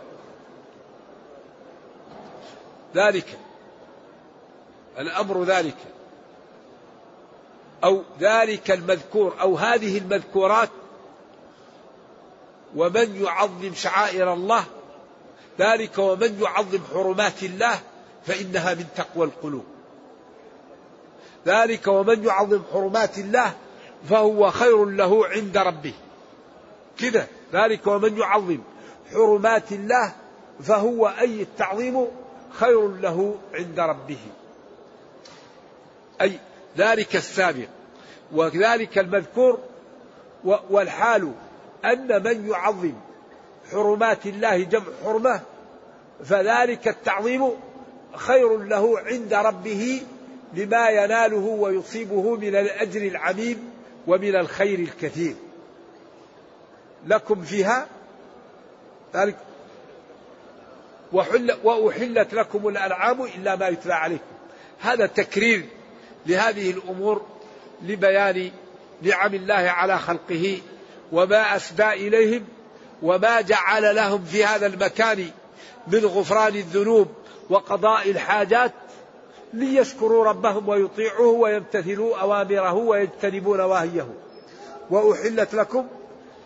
[2.96, 3.40] ذلك
[5.00, 5.78] الأمر ذلك.
[7.84, 10.70] أو ذلك المذكور أو هذه المذكورات.
[12.76, 14.64] ومن يعظم شعائر الله
[15.60, 17.80] ذلك ومن يعظم حرمات الله
[18.26, 19.66] فإنها من تقوى القلوب.
[21.46, 23.54] ذلك ومن يعظم حرمات الله
[24.10, 25.94] فهو خير له عند ربه.
[27.00, 27.28] كذا.
[27.54, 28.60] ذلك ومن يعظم
[29.14, 30.14] حرمات الله
[30.64, 32.08] فهو أي التعظيم
[32.52, 34.20] خير له عند ربه.
[36.22, 36.40] أي
[36.78, 37.68] ذلك السابق
[38.32, 39.60] وذلك المذكور
[40.70, 41.32] والحال
[41.86, 42.94] أن من يعظم
[43.72, 45.42] حرمات الله جمع حرمة
[46.24, 47.50] فذلك التعظيم
[48.16, 50.02] خير له عند ربه
[50.54, 53.72] لما يناله ويصيبه من الأجر العميم
[54.08, 55.36] ومن الخير الكثير.
[57.08, 57.88] لكم فيها
[59.16, 59.38] ذلك.
[61.14, 64.34] وحل وأحلت لكم الأنعام إلا ما يتلى عليكم.
[64.80, 65.66] هذا تكرير
[66.26, 67.22] لهذه الأمور
[67.82, 68.52] لبيان
[69.02, 70.62] نعم الله على خلقه
[71.12, 72.46] وما أسدى إليهم
[73.02, 75.30] وما جعل لهم في هذا المكان
[75.88, 77.08] من غفران الذنوب
[77.50, 78.72] وقضاء الحاجات
[79.54, 84.08] ليشكروا ربهم ويطيعوه ويمتثلوا أوامره ويجتنبوا نواهيه.
[84.90, 85.88] وأحلت لكم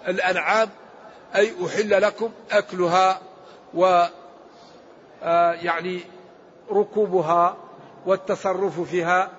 [0.07, 0.69] الأنعام
[1.35, 3.19] أي أحل لكم أكلها
[3.73, 4.05] و
[5.23, 6.01] آه، يعني
[6.71, 7.57] ركوبها
[8.05, 9.29] والتصرف فيها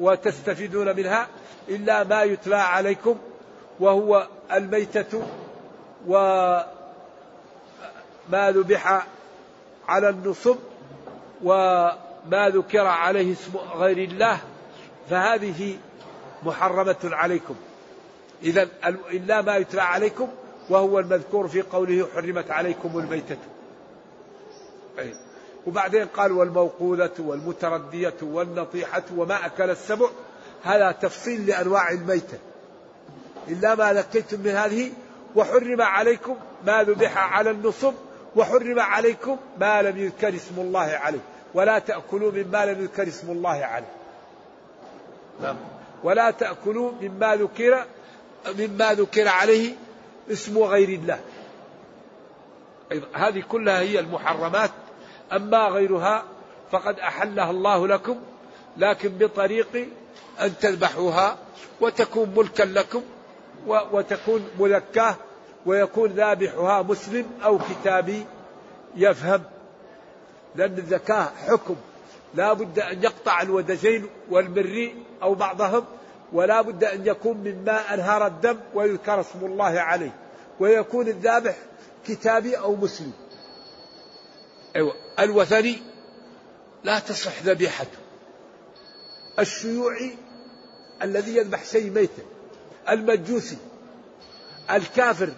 [0.00, 1.26] وتستفيدون منها
[1.68, 3.18] إلا ما يتلى عليكم
[3.80, 5.22] وهو الميتة
[6.06, 6.66] وما
[8.34, 9.06] ذبح
[9.88, 10.56] على النصب
[11.42, 14.38] وما ذكر عليه اسم غير الله
[15.10, 15.78] فهذه
[16.42, 17.54] محرمة عليكم.
[18.44, 18.68] إذا
[19.10, 20.28] إلا ما يتلى عليكم
[20.70, 23.36] وهو المذكور في قوله حرمت عليكم الميتة
[24.98, 25.14] أي.
[25.66, 30.08] وبعدين قال والموقوذة والمتردية والنطيحة وما أكل السبع
[30.64, 32.38] هذا تفصيل لأنواع الميتة
[33.48, 34.92] إلا ما ذكيتم من هذه
[35.36, 36.36] وحرم عليكم
[36.66, 37.94] ما ذبح على النصب
[38.36, 41.20] وحرم عليكم ما لم يذكر اسم الله عليه
[41.54, 43.92] ولا تأكلوا مما لم يذكر اسم الله عليه
[45.42, 45.56] نعم.
[46.04, 47.84] ولا تأكلوا مما ذكر
[48.58, 49.74] مما ذكر عليه
[50.30, 51.20] اسم غير الله.
[53.12, 54.70] هذه كلها هي المحرمات
[55.32, 56.24] أما غيرها
[56.70, 58.20] فقد أحلها الله لكم
[58.76, 59.88] لكن بطريق
[60.40, 61.38] أن تذبحوها
[61.80, 63.02] وتكون ملكا لكم
[63.66, 65.16] وتكون مذكاة
[65.66, 68.26] ويكون ذابحها مسلم أو كتابي
[68.96, 69.42] يفهم.
[70.54, 71.76] لأن الزكاة حكم
[72.34, 75.84] لا بد أن يقطع الودجين والمري أو بعضهم
[76.32, 80.14] ولا بد أن يكون مما أنهار الدم ويذكر اسم الله عليه
[80.60, 81.56] ويكون الذابح
[82.06, 83.12] كتابي أو مسلم.
[84.76, 85.82] أيوة الوثني
[86.84, 87.98] لا تصح ذبيحته.
[89.38, 90.16] الشيوعي
[91.02, 92.22] الذي يذبح شيء ميتا
[92.88, 93.56] المجوسي
[94.70, 95.28] الكافر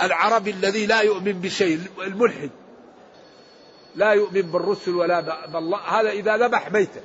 [0.00, 2.50] العربي الذي لا يؤمن بشيء الملحد
[3.94, 7.00] لا يؤمن بالرسل ولا بالله هذا إذا ذبح ميتا.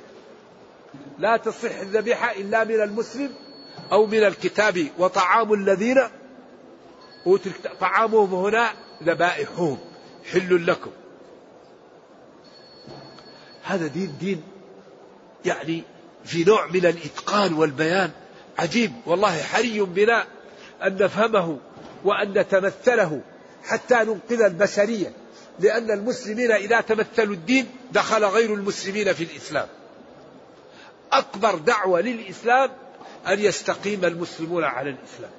[1.18, 3.30] لا تصح الذبيحة إلا من المسلم
[3.92, 4.86] أو من الكتاب.
[4.98, 5.96] وطعام الذين
[7.80, 9.78] طعامهم هنا ذبائحهم.
[10.32, 10.90] حل لكم.
[13.62, 14.42] هذا دين دين
[15.44, 15.82] يعني
[16.24, 18.10] في نوع من الإتقان والبيان
[18.58, 18.92] عجيب.
[19.06, 20.26] والله حري بنا
[20.82, 21.58] أن نفهمه
[22.04, 23.20] وأن نتمثله
[23.64, 25.12] حتى ننقذ البشرية.
[25.60, 29.68] لأن المسلمين إذا تمثلوا الدين دخل غير المسلمين في الإسلام.
[31.12, 32.70] أكبر دعوة للإسلام
[33.26, 35.30] أن يستقيم المسلمون على الإسلام.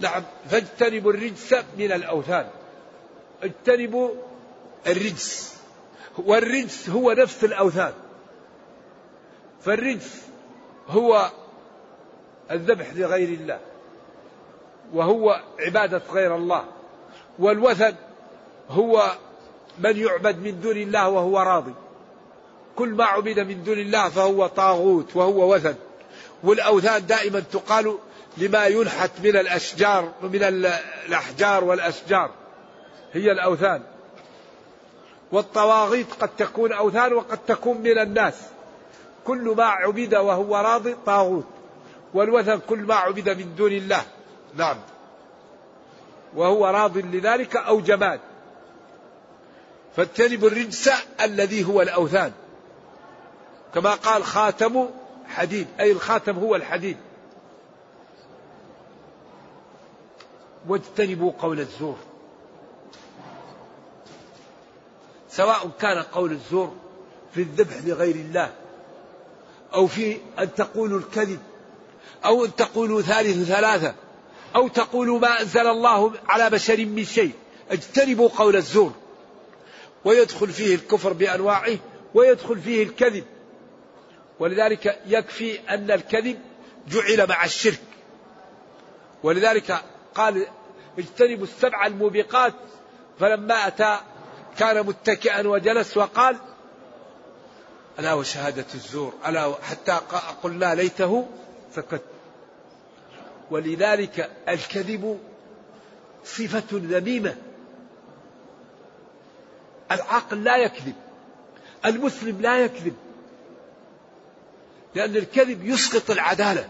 [0.00, 2.50] نعم فاجتنبوا الرجس من الأوثان.
[3.42, 4.10] اجتنبوا
[4.86, 5.56] الرجس.
[6.18, 7.92] والرجس هو نفس الأوثان.
[9.64, 10.22] فالرجس
[10.88, 11.30] هو
[12.50, 13.60] الذبح لغير الله
[14.92, 16.64] وهو عبادة غير الله.
[17.38, 17.94] والوثن
[18.68, 19.16] هو
[19.78, 21.74] من يعبد من دون الله وهو راضي.
[22.76, 25.74] كل ما عبد من دون الله فهو طاغوت وهو وثن.
[26.42, 27.98] والأوثان دائما تقال
[28.36, 32.30] لما ينحت من الأشجار من الأحجار والأشجار.
[33.12, 33.82] هي الأوثان.
[35.32, 38.34] والطواغيت قد تكون أوثان وقد تكون من الناس.
[39.24, 41.46] كل ما عبد وهو راضي طاغوت.
[42.14, 44.02] والوثن كل ما عبد من دون الله.
[44.54, 44.76] نعم.
[46.34, 48.20] وهو راض لذلك أو جماد.
[49.96, 50.90] فاجتنبوا الرجس
[51.20, 52.32] الذي هو الأوثان.
[53.74, 54.88] كما قال خاتم
[55.26, 56.96] حديد أي الخاتم هو الحديد.
[60.68, 61.96] واجتنبوا قول الزور.
[65.30, 66.74] سواء كان قول الزور
[67.34, 68.52] في الذبح لغير الله
[69.74, 71.38] أو في أن تقولوا الكذب
[72.24, 73.94] أو أن تقولوا ثالث ثلاثة
[74.56, 77.32] أو تقولوا ما أنزل الله على بشر من شيء.
[77.70, 78.92] اجتنبوا قول الزور.
[80.04, 81.78] ويدخل فيه الكفر بأنواعه
[82.14, 83.24] ويدخل فيه الكذب.
[84.38, 86.38] ولذلك يكفي أن الكذب
[86.88, 87.80] جعل مع الشرك.
[89.22, 89.82] ولذلك
[90.14, 90.46] قال
[90.98, 92.54] اجتنبوا السبع الموبقات.
[93.20, 93.98] فلما أتى
[94.58, 96.36] كان متكئا وجلس وقال
[97.98, 99.92] ألا وشهادة الزور؟ ألا حتى
[100.42, 101.28] قلنا ليته
[101.76, 102.02] سكت.
[103.50, 105.20] ولذلك الكذب
[106.24, 107.36] صفة ذميمة.
[109.94, 110.94] العاقل لا يكذب.
[111.86, 112.94] المسلم لا يكذب.
[114.94, 116.68] لأن الكذب يسقط العدالة.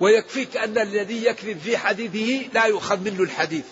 [0.00, 3.66] ويكفيك أن الذي يكذب في حديثه لا يؤخذ منه الحديث.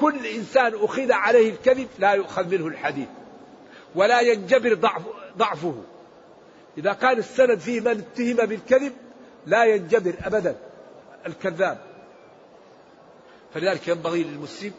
[0.00, 3.08] كل إنسان أخذ عليه الكذب لا يؤخذ منه الحديث.
[3.94, 5.02] ولا ينجبر ضعف
[5.38, 5.82] ضعفه.
[6.78, 8.92] إذا كان السند فيه من اتهم بالكذب
[9.46, 10.56] لا ينجبر أبدا.
[11.26, 11.78] الكذاب.
[13.54, 14.72] فلذلك ينبغي للمسلم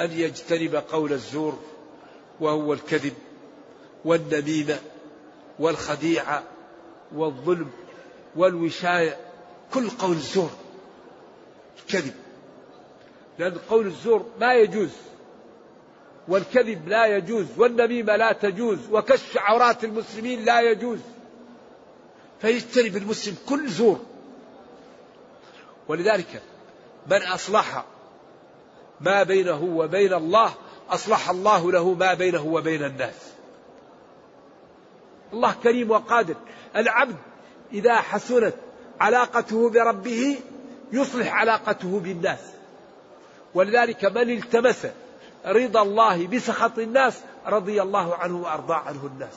[0.00, 1.58] أن يجتنب قول الزور
[2.40, 3.14] وهو الكذب
[4.04, 4.78] والنميمة
[5.58, 6.42] والخديعة
[7.14, 7.70] والظلم
[8.36, 9.16] والوشاية.
[9.74, 10.50] كل قول الزور
[11.88, 12.14] كذب.
[13.38, 14.90] لأن قول الزور ما يجوز
[16.28, 20.98] والكذب لا يجوز والنميمة لا تجوز وكشف عورات المسلمين لا يجوز.
[22.40, 24.00] فيجتنب المسلم كل زور.
[25.88, 26.42] ولذلك
[27.06, 27.84] من أصلح
[29.00, 30.54] ما بينه وبين الله
[30.90, 33.14] أصلح الله له ما بينه وبين الناس.
[35.32, 36.34] الله كريم وقادر.
[36.76, 37.16] العبد
[37.72, 38.54] إذا حسنت
[39.00, 40.36] علاقته بربه
[40.92, 42.40] يصلح علاقته بالناس.
[43.54, 44.86] ولذلك من التمس
[45.46, 47.14] رضا الله بسخط الناس
[47.46, 49.36] رضي الله عنه وأرضى عنه الناس.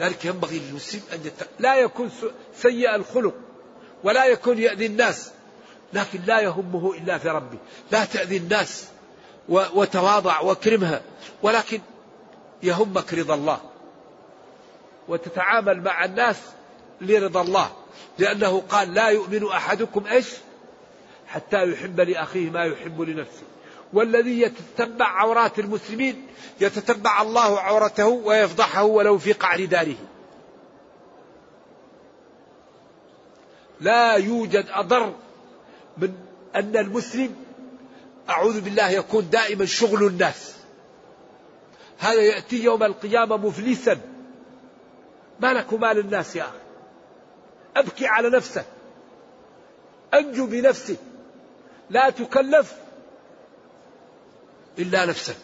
[0.00, 1.48] ذلك ينبغي للمسلم أن يت...
[1.58, 2.10] لا يكون
[2.56, 3.34] سيء الخلق
[4.04, 5.32] ولا يكون يأذي الناس.
[5.92, 7.58] لكن لا يهمه إلا في ربه.
[7.90, 8.88] لا تأذي الناس
[9.48, 11.02] وتواضع واكرمها
[11.42, 11.80] ولكن
[12.62, 13.60] يهمك رضا الله.
[15.08, 16.36] وتتعامل مع الناس
[17.00, 17.72] لرضا الله.
[18.18, 20.28] لأنه قال لا يؤمن أحدكم إيش؟
[21.26, 23.42] حتى يحب لأخيه ما يحب لنفسه.
[23.92, 26.26] والذي يتتبع عورات المسلمين
[26.60, 29.96] يتتبع الله عورته ويفضحه ولو في قعر داره.
[33.80, 35.14] لا يوجد أضر
[35.98, 36.14] من
[36.56, 37.36] أن المسلم
[38.30, 40.54] أعوذ بالله يكون دائما شغل الناس.
[41.98, 44.00] هذا يأتي يوم القيامة مفلسا.
[45.40, 46.58] ما لك مال الناس يا أخي؟
[47.76, 48.64] أبكي على نفسك.
[50.14, 50.96] أنجو بنفسك.
[51.90, 52.74] لا تكلف
[54.78, 55.36] إلا نفسك.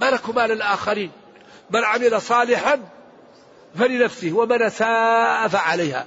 [0.00, 1.10] ما لك مال الآخرين؟
[1.70, 2.80] من عمل صالحا
[3.78, 6.06] فلنفسه ومن ساء فعليها.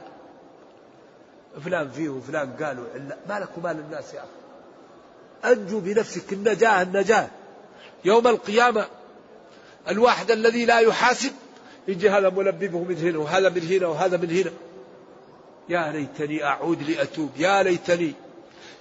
[1.63, 2.85] فلان فيه وفلان قالوا
[3.29, 5.53] ما لك مال الناس يا أخي.
[5.53, 7.27] أنجو بنفسك النجاة النجاة.
[8.05, 8.85] يوم القيامة
[9.89, 11.31] الواحد الذي لا يحاسب
[11.87, 14.51] يجي هذا ملببه من هنا وهذا من هنا وهذا من هنا.
[15.69, 17.29] يا ليتني أعود لأتوب.
[17.37, 18.13] يا ليتني.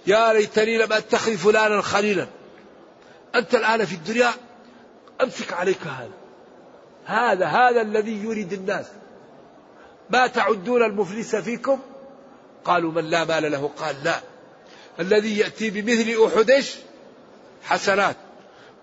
[0.07, 2.27] يا ليتني لم أتخذ فلانا خليلا.
[3.35, 4.31] أنت الآن في الدنيا
[5.23, 6.11] أمسك عليك هذا.
[7.05, 8.87] هذا هذا الذي يريد الناس.
[10.11, 11.79] ما تعدون المفلس فيكم؟
[12.65, 14.21] قالوا من لا مال له؟ قال لا.
[15.01, 16.65] الذي يأتي بمثل أحد
[17.65, 18.17] حسنات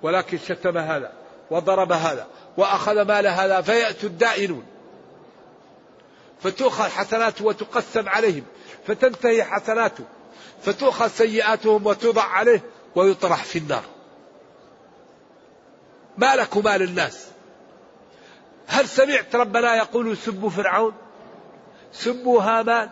[0.02, 1.12] ولكن شتم هذا
[1.52, 2.28] وضرب هذا
[2.58, 4.66] وأخذ مال هذا فيأتوا الدائنون.
[6.44, 8.44] فتؤخذ حسناته وتقسم عليهم
[8.88, 10.04] فتنتهي حسناته
[10.64, 12.62] فتؤخذ سيئاتهم وتوضع عليه
[12.96, 13.84] ويطرح في النار.
[16.18, 17.28] ما لك مال الناس؟
[18.68, 20.94] هل سمعت ربنا يقول سبوا فرعون؟
[21.94, 22.90] سبوا هامان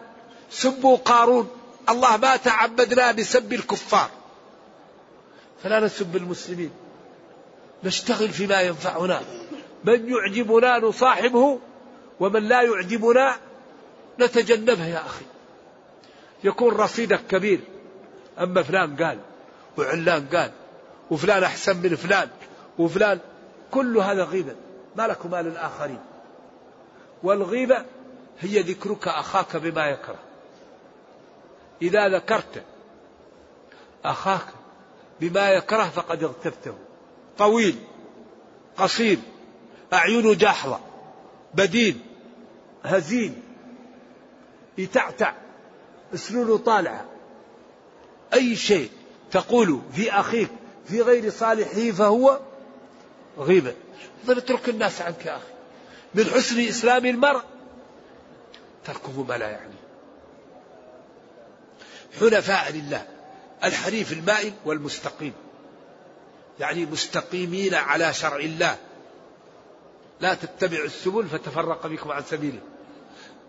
[0.52, 1.50] سبوا قارون.
[1.89, 4.10] الله ما تعبدنا بسب الكفار.
[5.64, 6.72] فلا نسب المسلمين.
[7.84, 9.22] نشتغل فيما ينفعنا.
[9.84, 11.60] من يعجبنا نصاحبه
[12.20, 13.36] ومن لا يعجبنا
[14.20, 15.26] نتجنبه يا أخي.
[16.43, 17.60] يكون رصيدك كبير.
[18.39, 19.20] أما فلان قال
[19.78, 20.52] وعلان قال
[21.12, 22.30] وفلان أحسن من فلان
[22.78, 23.20] وفلان.
[23.72, 24.56] كل هذا غيبة.
[24.95, 26.00] ما لك مال الآخرين.
[27.24, 27.86] والغيبة
[28.39, 30.28] هي ذكرك أخاك بما يكره.
[31.82, 32.63] إذا ذكرت
[34.05, 34.45] أخاك
[35.21, 36.73] بما يكره فقد اغتبته.
[37.38, 37.75] طويل
[38.77, 39.17] قصير
[39.93, 40.80] أعينه جاحظة
[41.53, 42.01] بدين
[42.84, 43.34] هزيل
[44.77, 45.34] يتعتع
[46.13, 47.05] اسنونه طالعة.
[48.34, 48.89] أي شيء
[49.32, 50.49] تقول في أخيك
[50.86, 52.39] في غير صالحه فهو
[53.38, 53.73] غيبة
[54.30, 55.53] أترك الناس عنك يا أخي.
[56.15, 57.41] من حسن إسلام المرء
[58.86, 59.78] تركه ما لا يعني
[62.20, 63.07] حنفاء لله
[63.64, 65.34] الحريف المائل والمستقيم.
[66.60, 68.78] يعني مستقيمين على شرع الله.
[70.22, 72.60] لا تتبعوا السبل فتفرق بكم عن سبيله.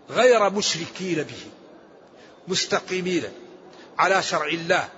[0.09, 1.45] غير مشركين به
[2.47, 3.23] مستقيمين
[3.99, 4.89] على شرع الله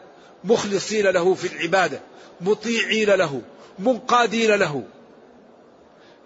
[0.43, 1.99] مخلصين له في العبادة
[2.41, 3.41] مطيعين له
[3.79, 4.83] منقادين له.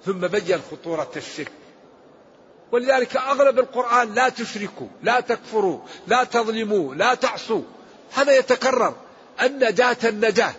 [0.06, 1.52] ثم بين خطورة الشرك.
[2.72, 7.64] ولذلك أغلب القرآن لا تشركوا لا تكفروا لا تظلموا لا تعصوا.
[8.14, 8.96] هذا يتكرر.
[9.42, 10.54] النجاة النجاة.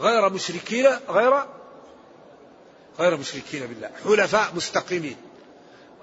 [0.00, 1.44] غير مشركين غير
[2.98, 3.90] غير مشركين بالله.
[4.04, 5.16] حلفاء مستقيمين.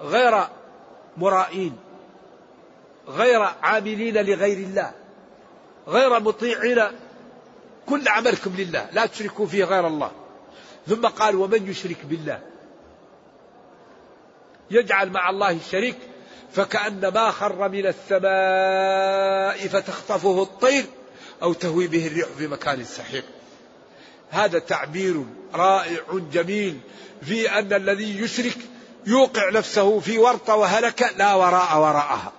[0.01, 0.47] غير
[1.17, 1.77] مرائين.
[3.07, 4.91] غير عاملين لغير الله.
[5.87, 6.83] غير مطيعين.
[7.89, 8.89] كل عملكم لله.
[8.93, 10.11] لا تشركوا فيه غير الله.
[10.87, 12.41] ثم قال ومن يشرك بالله؟
[14.71, 15.97] يجعل مع الله الشريك
[16.53, 20.85] فكأنما خر من السماء فتخطفه الطير
[21.43, 23.25] أو تهوي به الريح في مكان سحيق.
[24.29, 26.01] هذا تعبير رائع
[26.31, 26.79] جميل
[27.21, 28.57] في أن الذي يشرك
[29.05, 32.31] يوقع نفسه في ورطة وهلكة لا وراء وراءها.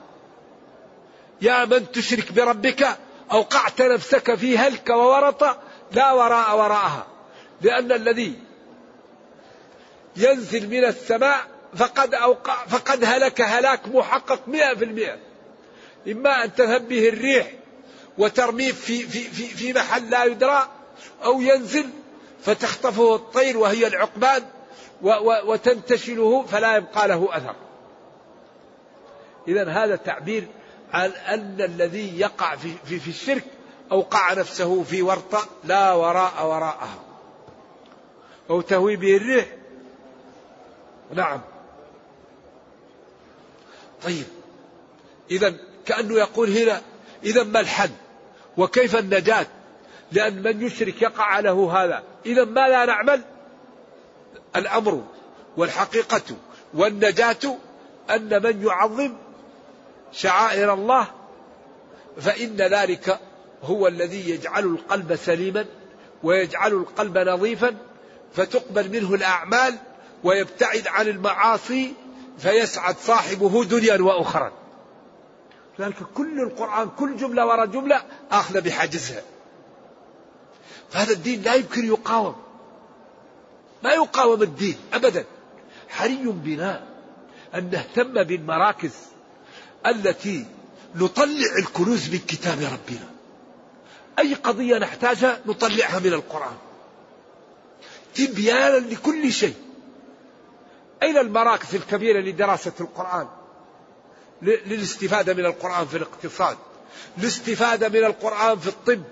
[1.42, 2.98] يا من تشرك بربك
[3.32, 5.58] أوقعت نفسك في هلك وورطة
[5.92, 7.06] لا وراء وراءها.
[7.62, 8.34] لأن الذي
[10.16, 15.18] ينزل من السماء فقد أوقع فقد هلك هلاك محقق مئة في المئة.
[16.08, 17.52] إما أن تذهب به الريح
[18.18, 20.68] وترميه في, في, في, في محل لا يدرى
[21.24, 21.86] أو ينزل
[22.42, 24.42] فتخطفه الطير وهي العقبان
[25.22, 27.54] وتنتشله فلا يبقى له أثر.
[29.48, 30.46] إذا هذا تعبير
[30.92, 33.44] عن أن الذي يقع في, في, في الشرك
[33.92, 36.98] أوقع نفسه في ورطة لا وراء وراءها.
[38.50, 39.46] أو تهوي به الريح.
[41.14, 41.40] نعم.
[44.04, 44.24] طيب.
[45.30, 45.54] إذا
[45.86, 46.80] كأنه يقول هنا
[47.24, 47.90] إذا ما الحل؟
[48.56, 49.46] وكيف النجاة؟
[50.12, 52.02] لأن من يشرك يقع له هذا.
[52.26, 53.22] إذا ما لا نعمل؟
[54.56, 55.04] الأمر
[55.56, 56.36] والحقيقة
[56.74, 57.56] والنجاة
[58.10, 59.16] أن من يعظم
[60.12, 61.06] شعائر الله
[62.20, 63.18] فإن ذلك
[63.62, 65.66] هو الذي يجعل القلب سليما
[66.22, 67.76] ويجعل القلب نظيفا
[68.34, 69.74] فتقبل منه الأعمال
[70.24, 71.92] ويبتعد عن المعاصي
[72.38, 74.52] فيسعد صاحبه دنيا وأخرى.
[75.78, 79.22] لذلك كل القرآن كل جملة وراء جملة آخذ بحاجزها.
[80.90, 82.36] فهذا الدين لا يمكن يقاوم.
[83.84, 85.24] ما يقاوم الدين أبدا.
[85.88, 86.86] حري بنا
[87.54, 88.94] أن نهتم بالمراكز
[89.86, 90.46] التي
[90.94, 93.08] نطلع الكنوز من كتاب ربنا.
[94.18, 96.56] أي قضية نحتاجها نطلعها من القرآن.
[98.14, 99.54] تبيانا لكل شيء.
[101.02, 103.26] أين المراكز الكبيرة لدراسة القرآن؟
[104.42, 106.56] للاستفادة من القرآن في الاقتصاد
[107.18, 109.02] الاستفادة من القرآن في الطب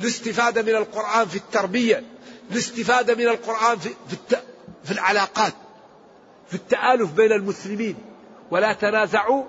[0.00, 2.02] الاستفادة من القرآن في التربية
[2.50, 4.42] الاستفادة من القرآن في, في, الت...
[4.84, 5.52] في العلاقات
[6.48, 7.96] في التآلف بين المسلمين.
[8.50, 9.44] ولا تنازعوا.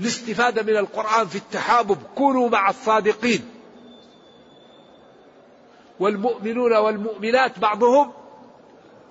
[0.00, 3.50] الاستفادة من القرآن في التحابب كونوا مع الصادقين.
[6.00, 8.12] والمؤمنون والمؤمنات بعضهم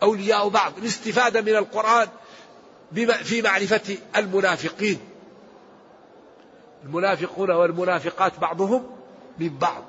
[0.03, 2.07] أولياء بعض الاستفادة من القرآن
[3.23, 4.99] في معرفة المنافقين.
[6.83, 8.89] المنافقون والمنافقات بعضهم
[9.39, 9.83] من بعض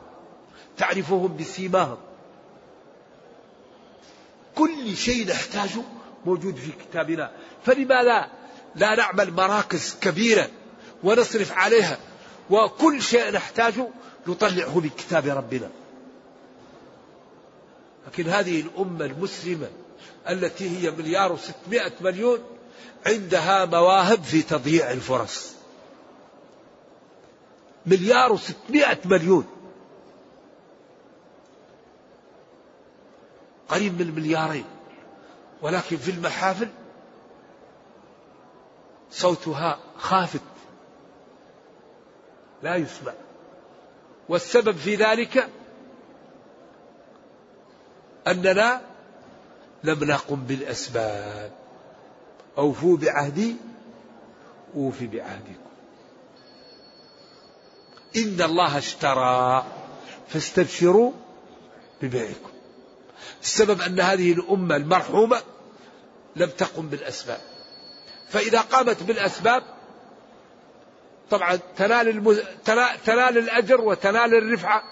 [0.79, 1.97] تعرفهم بسيماهم.
[4.55, 5.83] كل شيء نحتاجه
[6.27, 7.31] موجود في كتابنا.
[7.67, 8.29] فلماذا
[8.75, 10.49] لا نعمل مراكز كبيرة
[11.05, 11.99] ونصرف عليها
[12.51, 13.89] وكل شيء نحتاجه
[14.27, 15.71] نطلعه من كتاب ربنا.
[18.07, 19.69] لكن هذه الأمة المسلمة
[20.29, 22.39] التي هي مليار وستمائة مليون
[23.07, 25.55] عندها مواهب في تضييع الفرص.
[27.87, 29.47] مليار وستمائة مليون.
[33.69, 34.65] قريب من مليارين.
[35.63, 36.69] ولكن في المحافل
[39.11, 40.41] صوتها خافت.
[42.63, 43.13] لا يسمع.
[44.29, 45.49] والسبب في ذلك
[48.27, 48.94] أننا
[49.85, 51.53] لم نقم بالأسباب.
[52.59, 53.57] أوفوا بعهدي
[54.77, 55.65] أوف بعهدكم.
[58.17, 59.67] إن الله اشترى
[60.29, 61.13] فاستبشروا
[62.03, 62.51] ببيعكم.
[63.43, 65.43] السبب أن هذه الأمة المرحومة
[66.37, 67.41] لم تقم بالأسباب.
[68.29, 69.63] فإذا قامت بالأسباب
[71.31, 72.43] طبعا تنال, المز...
[73.05, 74.83] تنال الأجر وتنال الرفعة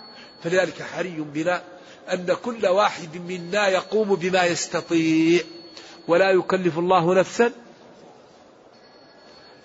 [0.42, 1.62] فلذلك حري بنا
[2.12, 5.42] أن كل واحد منا يقوم بما يستطيع.
[6.08, 7.52] ولا يكلف الله نفسا.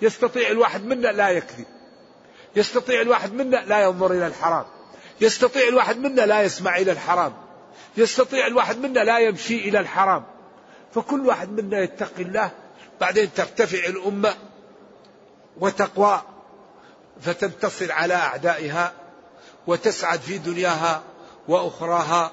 [0.01, 1.65] يستطيع الواحد منا لا يكذب.
[2.55, 4.65] يستطيع الواحد منا لا ينظر إلى الحرام.
[5.21, 7.33] يستطيع الواحد منا لا يسمع إلى الحرام.
[7.97, 10.25] يستطيع الواحد منا لا يمشي إلى الحرام.
[10.95, 12.51] فكل واحد منا يتقي الله
[13.01, 14.35] بعدين ترتفع الأمة
[15.57, 16.21] وتقوى
[17.21, 18.93] فتنتصر على أعدائها
[19.67, 21.03] وتسعد في دنياها.
[21.48, 22.32] وأخراها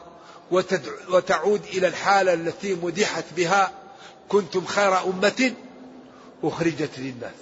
[1.10, 3.72] وتعود إلى الحالة التي مدحت بها
[4.28, 5.54] كنتم خير أمة
[6.42, 7.34] أخرجت للناس.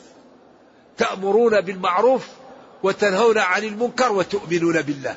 [0.99, 2.29] تأمرون بالمعروف
[2.83, 5.16] وتنهون عن المنكر وتؤمنون بالله.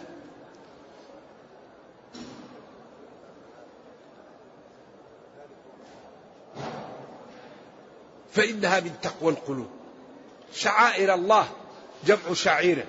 [8.31, 9.69] فإنها من تقوى القلوب.
[10.53, 11.47] شعائر الله
[12.05, 12.85] جمع شعيرة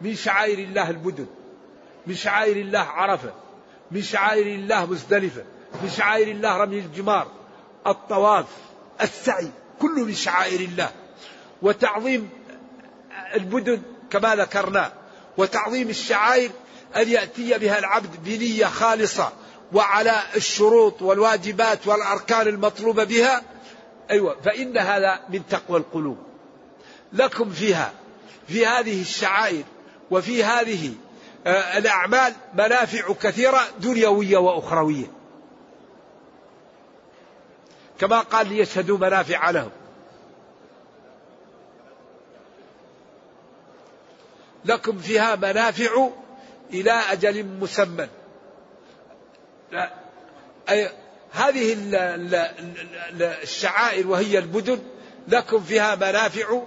[0.00, 1.26] من شعائر الله المدن.
[2.08, 3.32] من شعائر الله عرفة
[3.90, 5.44] من شعائر الله مزدلفة
[5.82, 7.26] من شعائر الله رمي الجمار
[7.86, 8.46] الطواف
[9.00, 9.50] السعي
[9.80, 10.90] كله من شعائر الله.
[11.62, 12.30] وتعظيم
[13.34, 14.92] المدن كما ذكرنا
[15.36, 16.50] وتعظيم الشعائر
[16.96, 19.32] أن يأتي بها العبد بنية خالصة
[19.72, 23.42] وعلى الشروط والواجبات والأركان المطلوبة بها.
[24.10, 26.18] أيوة فإن هذا من تقوى القلوب.
[27.12, 27.92] لكم فيها
[28.48, 29.64] في هذه الشعائر
[30.10, 30.94] وفي هذه
[31.46, 35.06] الأعمال منافع كثيرة دنيوية وأخروية.
[37.98, 39.70] كما قال ليشهدوا منافع لهم.
[44.64, 46.08] لكم فيها منافع
[46.72, 48.08] إلى أجل مسمى.
[50.70, 50.90] أي
[51.32, 51.76] هذه
[53.42, 54.78] الشعائر وهي المدن.
[55.28, 56.62] لكم فيها منافع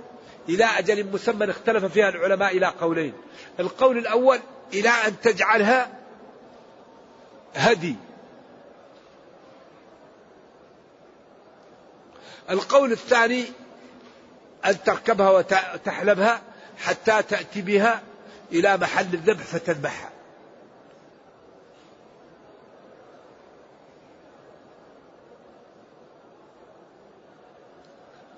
[0.50, 1.50] إلى أجل مسمى.
[1.50, 3.14] اختلف فيها العلماء إلى قولين.
[3.60, 4.40] القول الأول
[4.74, 5.92] إلى أن تجعلها
[7.56, 7.96] هدي.
[12.50, 13.46] القول الثاني
[14.66, 16.42] أن تركبها وتحلبها
[16.78, 18.02] حتى تأتي بها
[18.52, 20.10] إلى محل الذبح فتذبحها.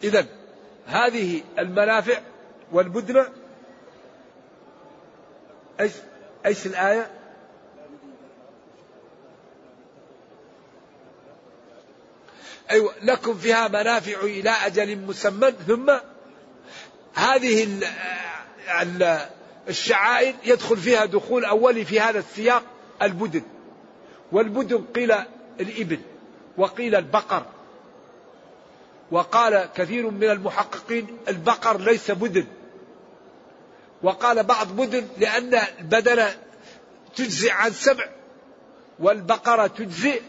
[0.03, 0.25] إذا
[0.85, 2.21] هذه المنافع
[2.71, 3.29] والبدنة.
[6.45, 7.09] إيش الآية؟
[12.71, 15.91] أيوة لكم فيها منافع إلى أجل مسمى ثم
[17.13, 17.79] هذه
[19.69, 22.63] الشعائر يدخل فيها دخول أولي في هذا السياق
[23.01, 23.41] البدن.
[24.31, 25.13] والبدن قيل
[25.59, 25.99] الإبل
[26.57, 27.45] وقيل البقر.
[29.11, 32.45] وقال كثير من المحققين البقر ليس بدن.
[34.03, 36.27] وقال بعض بدن لأن البدن
[37.15, 38.05] تجزي عن سبع
[38.99, 40.21] والبقرة تجزي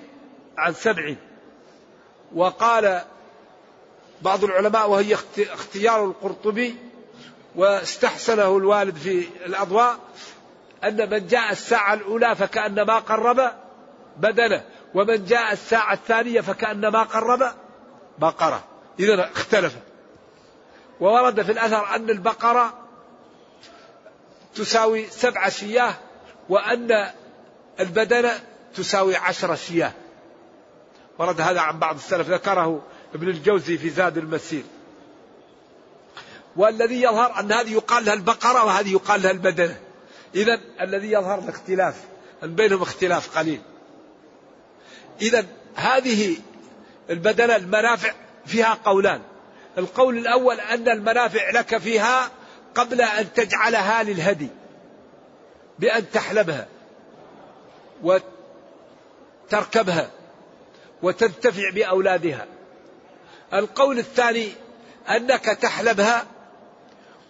[0.58, 1.14] عن سبع.
[2.34, 3.02] وقال
[4.22, 6.76] بعض العلماء وهي اختيار القرطبي
[7.54, 9.98] واستحسنه الوالد في الأضواء
[10.84, 13.50] أن من جاء الساعة الأولى فكأنما قرب
[14.16, 14.64] بدنه
[14.94, 17.52] ومن جاء الساعة الثانية فكأنما قرب
[18.18, 18.64] بقرة.
[19.00, 19.76] إذا اختلف.
[21.00, 22.83] وورد في الأثر أن البقرة
[24.54, 25.94] تساوي سبع شياه
[26.48, 27.10] وأن
[27.80, 28.40] البدنة
[28.74, 29.92] تساوي عشر شياه
[31.18, 32.82] ورد هذا عن بعض السلف ذكره
[33.14, 34.62] ابن الجوزي في زاد المسير.
[36.56, 39.80] والذي يظهر أن هذه يقال لها البقرة وهذه يقال لها البدنة.
[40.34, 41.94] إذا الذي يظهر الاختلاف
[42.42, 43.60] أن بينهم اختلاف قليل.
[45.20, 46.36] إذا هذه
[47.10, 48.12] البدنة المنافع
[48.46, 49.20] فيها قولان.
[49.78, 52.30] القول الأول أن المنافع لك فيها
[52.74, 54.48] قبل أن تجعلها للهدي
[55.78, 56.68] بأن تحلبها
[59.50, 60.10] وتركبها
[61.02, 62.46] وتنتفع بأولادها.
[63.54, 64.52] القول الثاني
[65.08, 66.26] أنك تحلبها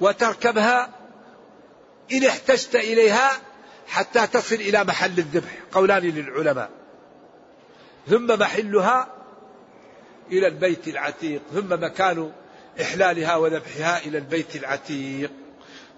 [0.01, 0.91] وتركبها
[2.13, 3.31] إن احتجت إليها
[3.87, 5.51] حتى تصل إلى محل الذبح.
[5.73, 6.71] قولان للعلماء.
[8.09, 9.09] ثم محلها
[10.33, 12.33] إلى البيت العتيق ثم مكان
[12.81, 15.31] إحلالها وذبحها إلى البيت العتيق.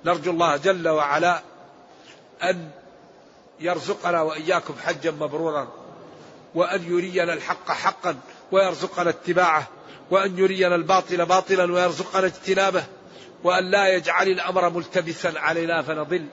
[0.05, 1.43] نرجو الله جل وعلا
[2.43, 2.71] أن
[3.61, 5.69] يرزقنا وإياكم حجا مبرورا
[6.55, 8.17] وأن يرينا الحق حقا
[8.53, 9.69] ويرزقنا اتباعه
[10.11, 12.85] وأن يرينا الباطل باطلا ويرزقنا اجتنابه
[13.45, 16.27] وأن لا يجعل الأمر ملتبسا علينا فنضل.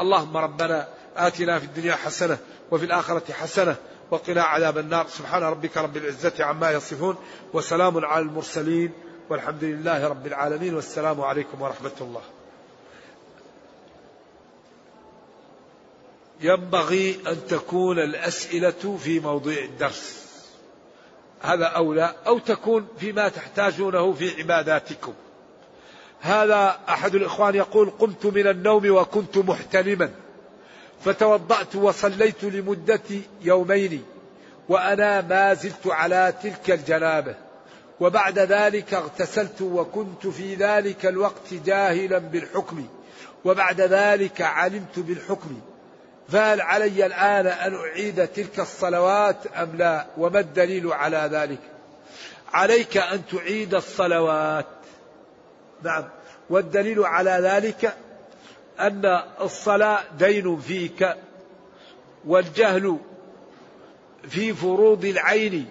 [0.00, 2.38] اللهم ربنا آتنا في الدنيا حسنة
[2.70, 3.76] وفي الآخرة حسنة
[4.10, 5.06] وقنا عذاب النار.
[5.08, 7.16] سبحان ربك رب العزة عما يصفون
[7.52, 8.92] وسلام على المرسلين.
[9.28, 12.20] والحمد لله رب العالمين والسلام عليكم ورحمة الله.
[16.40, 20.26] ينبغي أن تكون الأسئلة في موضوع الدرس.
[21.42, 25.14] هذا أولى أو تكون فيما تحتاجونه في عباداتكم.
[26.20, 30.10] هذا أحد الإخوان يقول قمت من النوم وكنت محتلما.
[31.04, 33.02] فتوضأت وصليت لمدة
[33.40, 34.04] يومين
[34.68, 37.45] وأنا ما زلت على تلك الجنابة.
[38.00, 42.86] وبعد ذلك اغتسلت وكنت في ذلك الوقت جاهلا بالحكم.
[43.44, 45.60] وبعد ذلك علمت بالحكم.
[46.28, 51.60] فهل علي الآن أن أعيد تلك الصلوات أم لا؟ وما الدليل على ذلك؟
[52.52, 54.66] عليك أن تعيد الصلوات.
[55.82, 56.04] نعم.
[56.50, 57.96] والدليل على ذلك
[58.80, 61.16] أن الصلاة دين فيك
[62.26, 62.98] والجهل
[64.28, 65.66] في فروض العين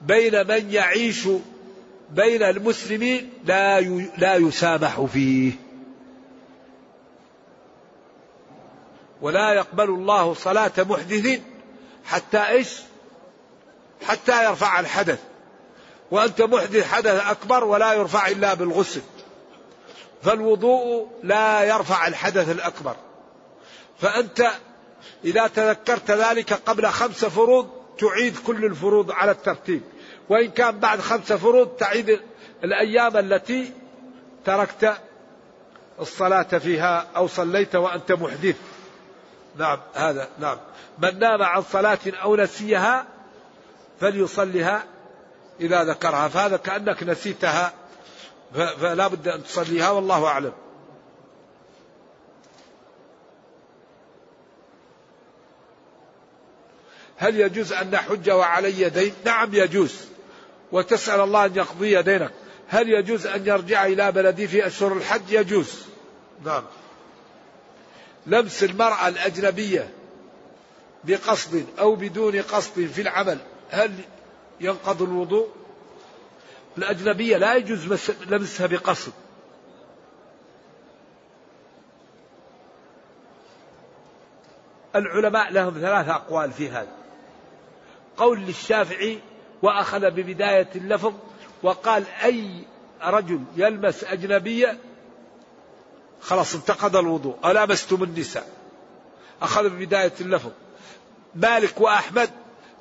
[0.00, 1.28] بين من يعيش
[2.10, 3.80] بين المسلمين لا
[4.18, 5.52] لا يسامح فيه.
[9.22, 11.40] ولا يقبل الله صلاة محدث
[12.04, 12.80] حتى إيش؟
[14.06, 15.20] حتى يرفع الحدث.
[16.10, 19.00] وأنت محدث حدث أكبر ولا يرفع إلا بالغسل.
[20.22, 22.96] فالوضوء لا يرفع الحدث الأكبر.
[24.00, 24.50] فأنت
[25.24, 29.82] إذا تذكرت ذلك قبل خمس فروض تعيد كل الفروض على الترتيب.
[30.30, 32.20] وإن كان بعد خمس فروض تعيد
[32.64, 33.72] الأيام التي
[34.44, 34.94] تركت
[36.00, 38.56] الصلاة فيها أو صليت وأنت محدث.
[39.56, 40.58] نعم هذا نعم.
[40.98, 43.06] من نام عن صلاة أو نسيها
[44.00, 44.84] فليصلها
[45.60, 46.28] إذا ذكرها.
[46.28, 47.72] فهذا كأنك نسيتها
[48.54, 50.52] فلا بد أن تصليها والله أعلم.
[57.16, 60.09] هل يجوز أن نحج وعلي دين؟ نعم يجوز.
[60.72, 62.32] وتسأل الله أن يقضي دينك.
[62.68, 65.86] هل يجوز أن يرجع إلى بلدي في أشهر الحج؟ يجوز.
[66.44, 66.64] نعم.
[68.26, 69.90] لمس المرأة الأجنبية
[71.04, 73.38] بقصد أو بدون قصد في العمل
[73.70, 73.92] هل
[74.60, 75.48] ينقض الوضوء؟
[76.78, 79.12] الأجنبية لا يجوز لمسها بقصد.
[84.96, 86.92] العلماء لهم ثلاث أقوال في هذا.
[88.16, 89.18] قول للشافعي
[89.62, 91.14] وأخذ ببداية اللفظ
[91.62, 92.64] وقال أي
[93.02, 94.78] رجل يلمس أجنبية
[96.22, 98.48] خلاص انتقض الوضوء ألامستم النساء.
[99.42, 100.50] أخذ ببداية اللفظ.
[101.34, 102.30] مالك وأحمد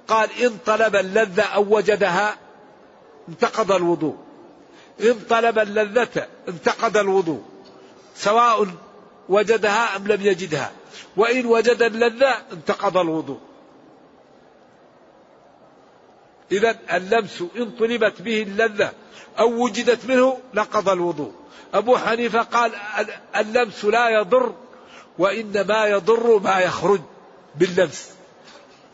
[0.07, 2.37] قال إن طلب اللذة أو وجدها
[3.29, 4.17] انتقض الوضوء.
[5.01, 7.43] إن طلب اللذة انتقض الوضوء.
[8.15, 8.67] سواء
[9.29, 10.71] وجدها أم لم يجدها.
[11.17, 13.39] وإن وجد اللذة انتقض الوضوء.
[16.51, 18.91] إذا اللمس إن طلبت به اللذة
[19.39, 21.33] أو وجدت منه نقض الوضوء.
[21.73, 22.71] أبو حنيفة قال
[23.35, 24.53] اللمس لا يضر
[25.17, 27.01] وإنما يضر ما يخرج
[27.55, 28.09] باللمس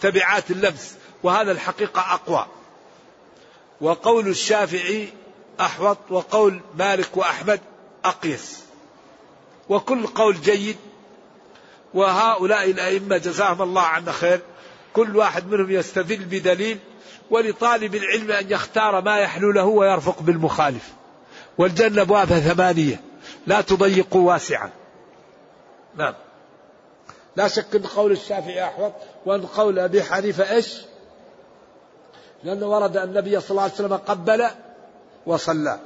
[0.02, 2.48] تبعات اللمس وهذا الحقيقة أقوى.
[3.82, 5.10] وقول الشافعي
[5.60, 7.60] أحوط وقول مالك وأحمد
[8.06, 8.60] أقيس.
[9.70, 10.78] وكل قول جيد
[11.94, 14.40] وهؤلاء الأئمة جزاهم الله عنا خير.
[14.94, 16.80] كل واحد منهم يستدل بدليل
[17.32, 20.94] ولطالب العلم أن يختار ما يحلو له ويرفق بالمخالف.
[21.58, 23.02] والجنة أبوابها ثمانية.
[23.48, 24.70] لا تضيقوا واسعا.
[25.96, 26.14] نعم.
[27.36, 28.94] لا شك أن قول الشافعي أحوط
[29.26, 30.82] وأن قول أبي حنيفة إيش؟
[32.44, 34.48] لأنه ورد أن النبي صلى الله عليه وسلم قبل
[35.26, 35.80] وصلى.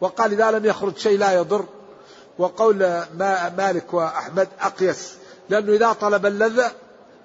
[0.00, 1.64] وقال إذا لم يخرج شيء لا يضر.
[2.38, 2.78] وقول
[3.14, 5.16] ما مالك وأحمد أقيس.
[5.48, 6.72] لأنه إذا طلب اللذة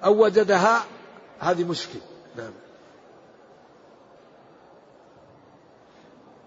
[0.04, 0.84] أو وجدها
[1.40, 2.02] هذه مشكلة.
[2.36, 2.52] نعم.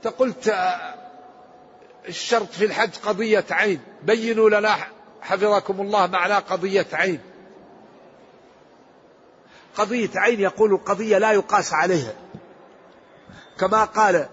[0.07, 0.55] قلت
[2.09, 3.81] الشرط في الحج قضية عين.
[4.03, 4.77] بينوا لنا
[5.21, 7.21] حفظكم الله معنى قضية عين.
[9.77, 12.13] قضية عين يقول قضية لا يقاس عليها.
[13.59, 14.29] كما قال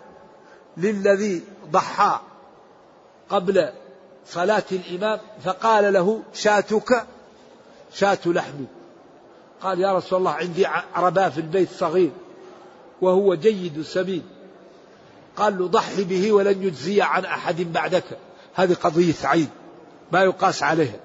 [0.78, 2.20] للذي ضحى
[3.30, 3.70] قبل
[4.26, 7.05] صلاة الإمام فقال له شاتك
[7.93, 8.65] شاة لحم
[9.61, 12.11] قال يا رسول الله عندي عرباء في البيت صغير
[13.01, 14.24] وهو جيد سمين
[15.38, 18.18] قال له ضحي به ولن يجزي عن أحد بعدك.
[18.56, 19.50] هذه قضية عين
[20.12, 21.00] ما يقاس عليها.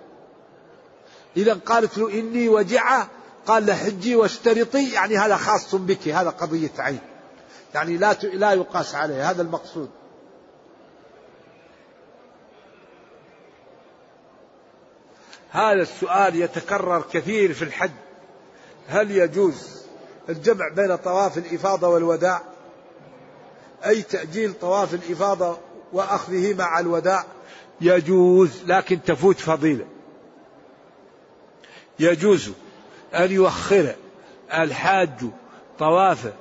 [1.36, 3.08] إذا قالت له إني وجعة
[3.46, 7.00] قال له حجي واشترطي يعني هذا خاص بك هذا قضية عين.
[7.74, 9.90] يعني لا لا يقاس عليه هذا المقصود.
[15.50, 17.90] هذا السؤال يتكرر كثير في الحج.
[18.88, 19.82] هل يجوز
[20.28, 22.51] الجمع بين طواف الإفاضة والوداع؟
[23.86, 25.58] أي تأجيل طواف الإفاضة
[25.92, 27.24] وأخذه مع الوداع.
[27.80, 29.84] يجوز لكن تفوت فضيلة.
[31.98, 32.50] يجوز
[33.14, 33.94] أن يؤخر
[34.54, 35.10] الحاج
[35.78, 36.32] طواف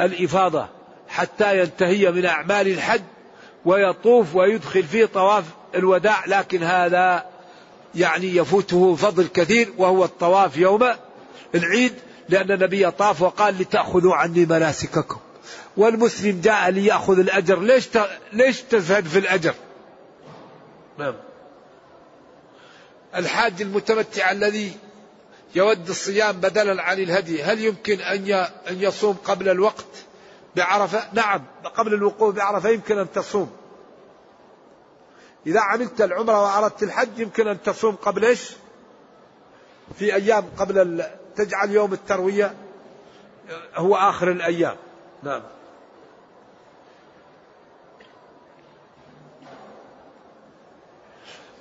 [0.00, 0.66] الإفاضة
[1.08, 3.02] حتى ينتهي من أعمال الحج
[3.64, 5.44] ويطوف ويدخل فيه طواف
[5.74, 7.24] الوداع لكن هذا
[7.94, 10.88] يعني يفوته فضل كثير وهو الطواف يوم
[11.54, 11.92] العيد
[12.28, 15.18] لأن النبي طاف وقال لتأخذوا عني مناسككم.
[15.78, 17.60] والمسلم جاء ليأخذ الأجر.
[17.60, 17.88] ليش
[18.32, 19.54] ليش تزهد في الأجر؟
[20.98, 21.14] نعم.
[23.14, 24.72] الحاج المتمتع الذي
[25.54, 28.30] يود الصيام بدلا عن الهدي هل يمكن أن
[28.70, 29.86] أن يصوم قبل الوقت
[30.56, 33.50] بعرفة؟ نعم قبل الوقوف بعرفة يمكن أن تصوم.
[35.46, 38.50] إذا عملت العمرة وأردت الحج يمكن أن تصوم قبل إيش؟
[39.98, 41.04] في أيام قبل
[41.36, 42.54] تجعل يوم التروية
[43.74, 44.76] هو آخر الأيام.
[45.22, 45.42] نعم.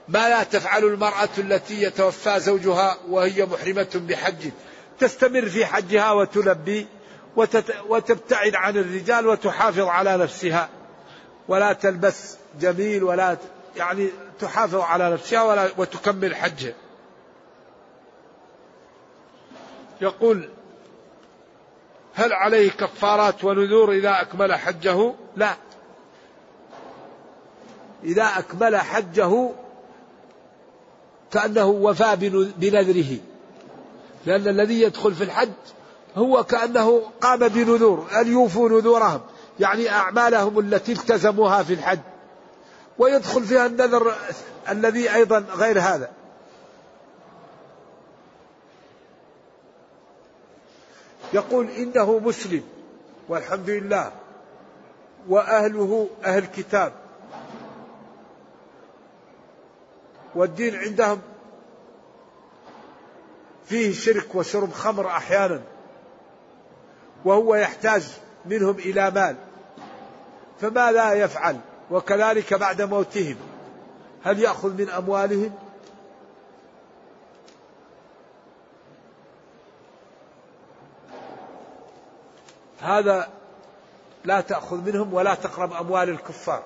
[0.10, 4.50] ما لا تفعل المرأة التي يتوفى زوجها وهي محرمة بحج.
[5.00, 6.88] تستمر في حجها وتلبي
[7.88, 10.70] وتبتعد عن الرجال وتحافظ على نفسها.
[11.48, 13.38] ولا تلبس جميل ولا
[13.78, 16.74] يعني تحافظ على نفسها ولا وتكمل حجها
[20.02, 20.50] يقول
[22.14, 25.56] هل عليه كفارات ونذور إذا أكمل حجه؟ لا.
[28.04, 29.50] إذا أكمل حجه
[31.32, 32.16] كأنه وفى
[32.58, 33.18] بنذره.
[34.26, 35.50] لأن الذي يدخل في الحج
[36.16, 39.22] هو كأنه قام بنذور أن يوفوا نذورهم.
[39.60, 42.00] يعني أعمالهم التي التزموها في الحج.
[42.98, 44.16] ويدخل فيها النذر
[44.70, 46.10] الذي أيضا غير هذا.
[51.34, 52.64] يقول إنه مسلم
[53.30, 54.12] والحمد لله
[55.30, 56.94] وأهله أهل كتاب
[60.36, 61.22] والدين عندهم
[63.66, 65.62] فيه شرك وشرب خمر أحيانا
[67.26, 68.04] وهو يحتاج
[68.46, 69.36] منهم إلى مال
[70.62, 71.60] فما لا يفعل
[71.92, 73.36] وكذلك بعد موتهم
[74.24, 75.52] هل يأخذ من أموالهم؟
[82.82, 83.30] هذا
[84.26, 86.64] لا تأخذ منهم ولا تقرب أموال الكفار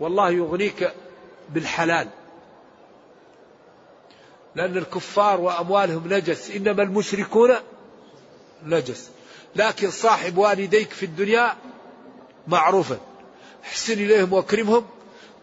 [0.00, 0.92] والله يغنيك
[1.50, 2.08] بالحلال.
[4.54, 6.50] لأن الكفار وأموالهم نجس.
[6.50, 7.54] إنما المشركون
[8.64, 9.10] نجس.
[9.56, 11.56] لكن صاحب والديك في الدنيا
[12.46, 12.98] معروفا.
[13.64, 14.86] احسن إليهم واكرمهم.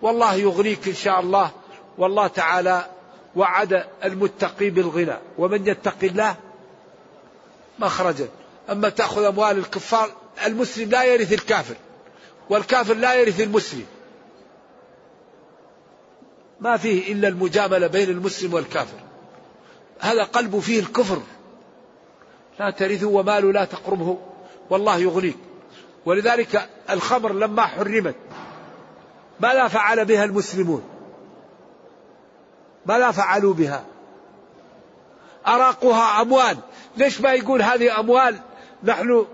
[0.02, 1.52] والله يغنيك إن شاء الله.
[1.98, 2.90] والله تعالى
[3.36, 5.18] وعد المتقي بالغنى.
[5.38, 6.36] ومن يتق الله
[7.80, 8.28] مخرجا.
[8.70, 10.12] أما تأخذ أموال الكفار
[10.46, 11.76] المسلم لا يرث الكافر.
[12.50, 13.86] والكافر لا يرث المسلم.
[16.60, 18.98] ما فيه إلا المجاملة بين المسلم والكافر.
[20.00, 21.22] هذا قلبه فيه الكفر.
[22.60, 24.18] لا ترثه وماله لا تقربه.
[24.70, 25.38] والله يغنيك.
[26.06, 28.16] ولذلك الخمر لما حرمت
[29.40, 30.84] ماذا فعل بها المسلمون.
[32.86, 33.86] ماذا فعلوا بها.
[35.48, 36.58] أراقها أموال.
[36.98, 38.40] ليش ما يقول هذه أموال؟
[38.84, 39.26] نحن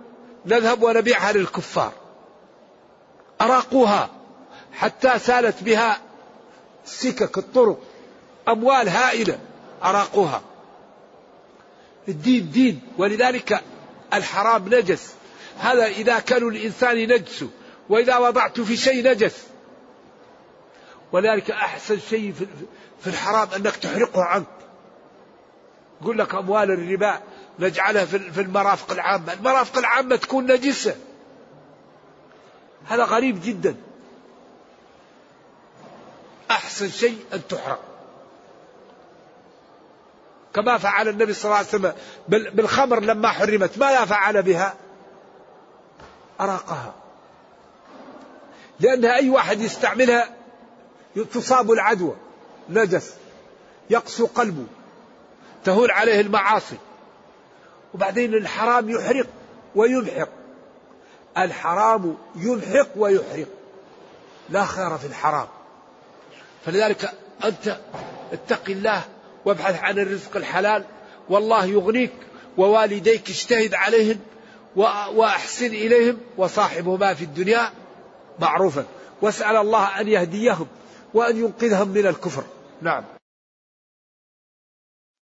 [0.46, 1.92] نذهب ونبيعها للكفار.
[3.42, 4.10] أراقوها
[4.74, 5.98] حتى سالت بها
[6.86, 7.80] سكك الطرق
[8.48, 9.40] أموال هائلة
[9.84, 10.42] أراقوها.
[12.08, 13.64] الدين دين ولذلك
[14.14, 15.14] الحرام نجس.
[15.58, 17.46] هذا إذا كانوا الإنسان نجس
[17.90, 19.44] وإذا وضعت في شيء نجس.
[21.12, 22.34] ولذلك أحسن شيء
[23.02, 24.48] في الحرام أنك تحرقه عنك.
[26.02, 27.22] يقول لك أموال الربا
[27.60, 29.34] نجعلها في المرافق العامة.
[29.34, 30.96] المرافق العامة تكون نجسة.
[32.88, 33.76] هذا غريب جدا.
[36.52, 37.80] أحسن شيء أن تحرق
[40.54, 41.94] كما فعل النبي صلى الله عليه وسلم
[42.28, 44.76] بالخمر لما حرمت ماذا فعل بها؟
[46.42, 46.94] أراقها.
[48.80, 50.30] لأنها أي واحد يستعملها
[51.34, 52.16] تصاب العدوى
[52.70, 53.14] نجس
[53.90, 54.66] يقسو قلبه
[55.64, 56.78] تهون عليه المعاصي.
[57.94, 59.28] وبعدين الحرام يحرق
[59.76, 60.30] ويمحق
[61.38, 63.48] الحرام يمحق ويحرق.
[64.50, 65.48] لا خير في الحرام.
[66.66, 67.12] فلذلك
[67.46, 67.78] أنت
[68.34, 69.02] اتق الله
[69.46, 70.84] وابحث عن الرزق الحلال.
[71.30, 72.12] والله يغنيك
[72.58, 74.20] ووالديك اجتهد عليهم
[75.16, 77.70] وأحسن إليهم وصاحبهما في الدنيا
[78.40, 78.86] معروفا.
[79.22, 80.68] واسأل الله أن يهديهم
[81.14, 82.44] وأن ينقذهم من الكفر.
[82.82, 83.04] نعم.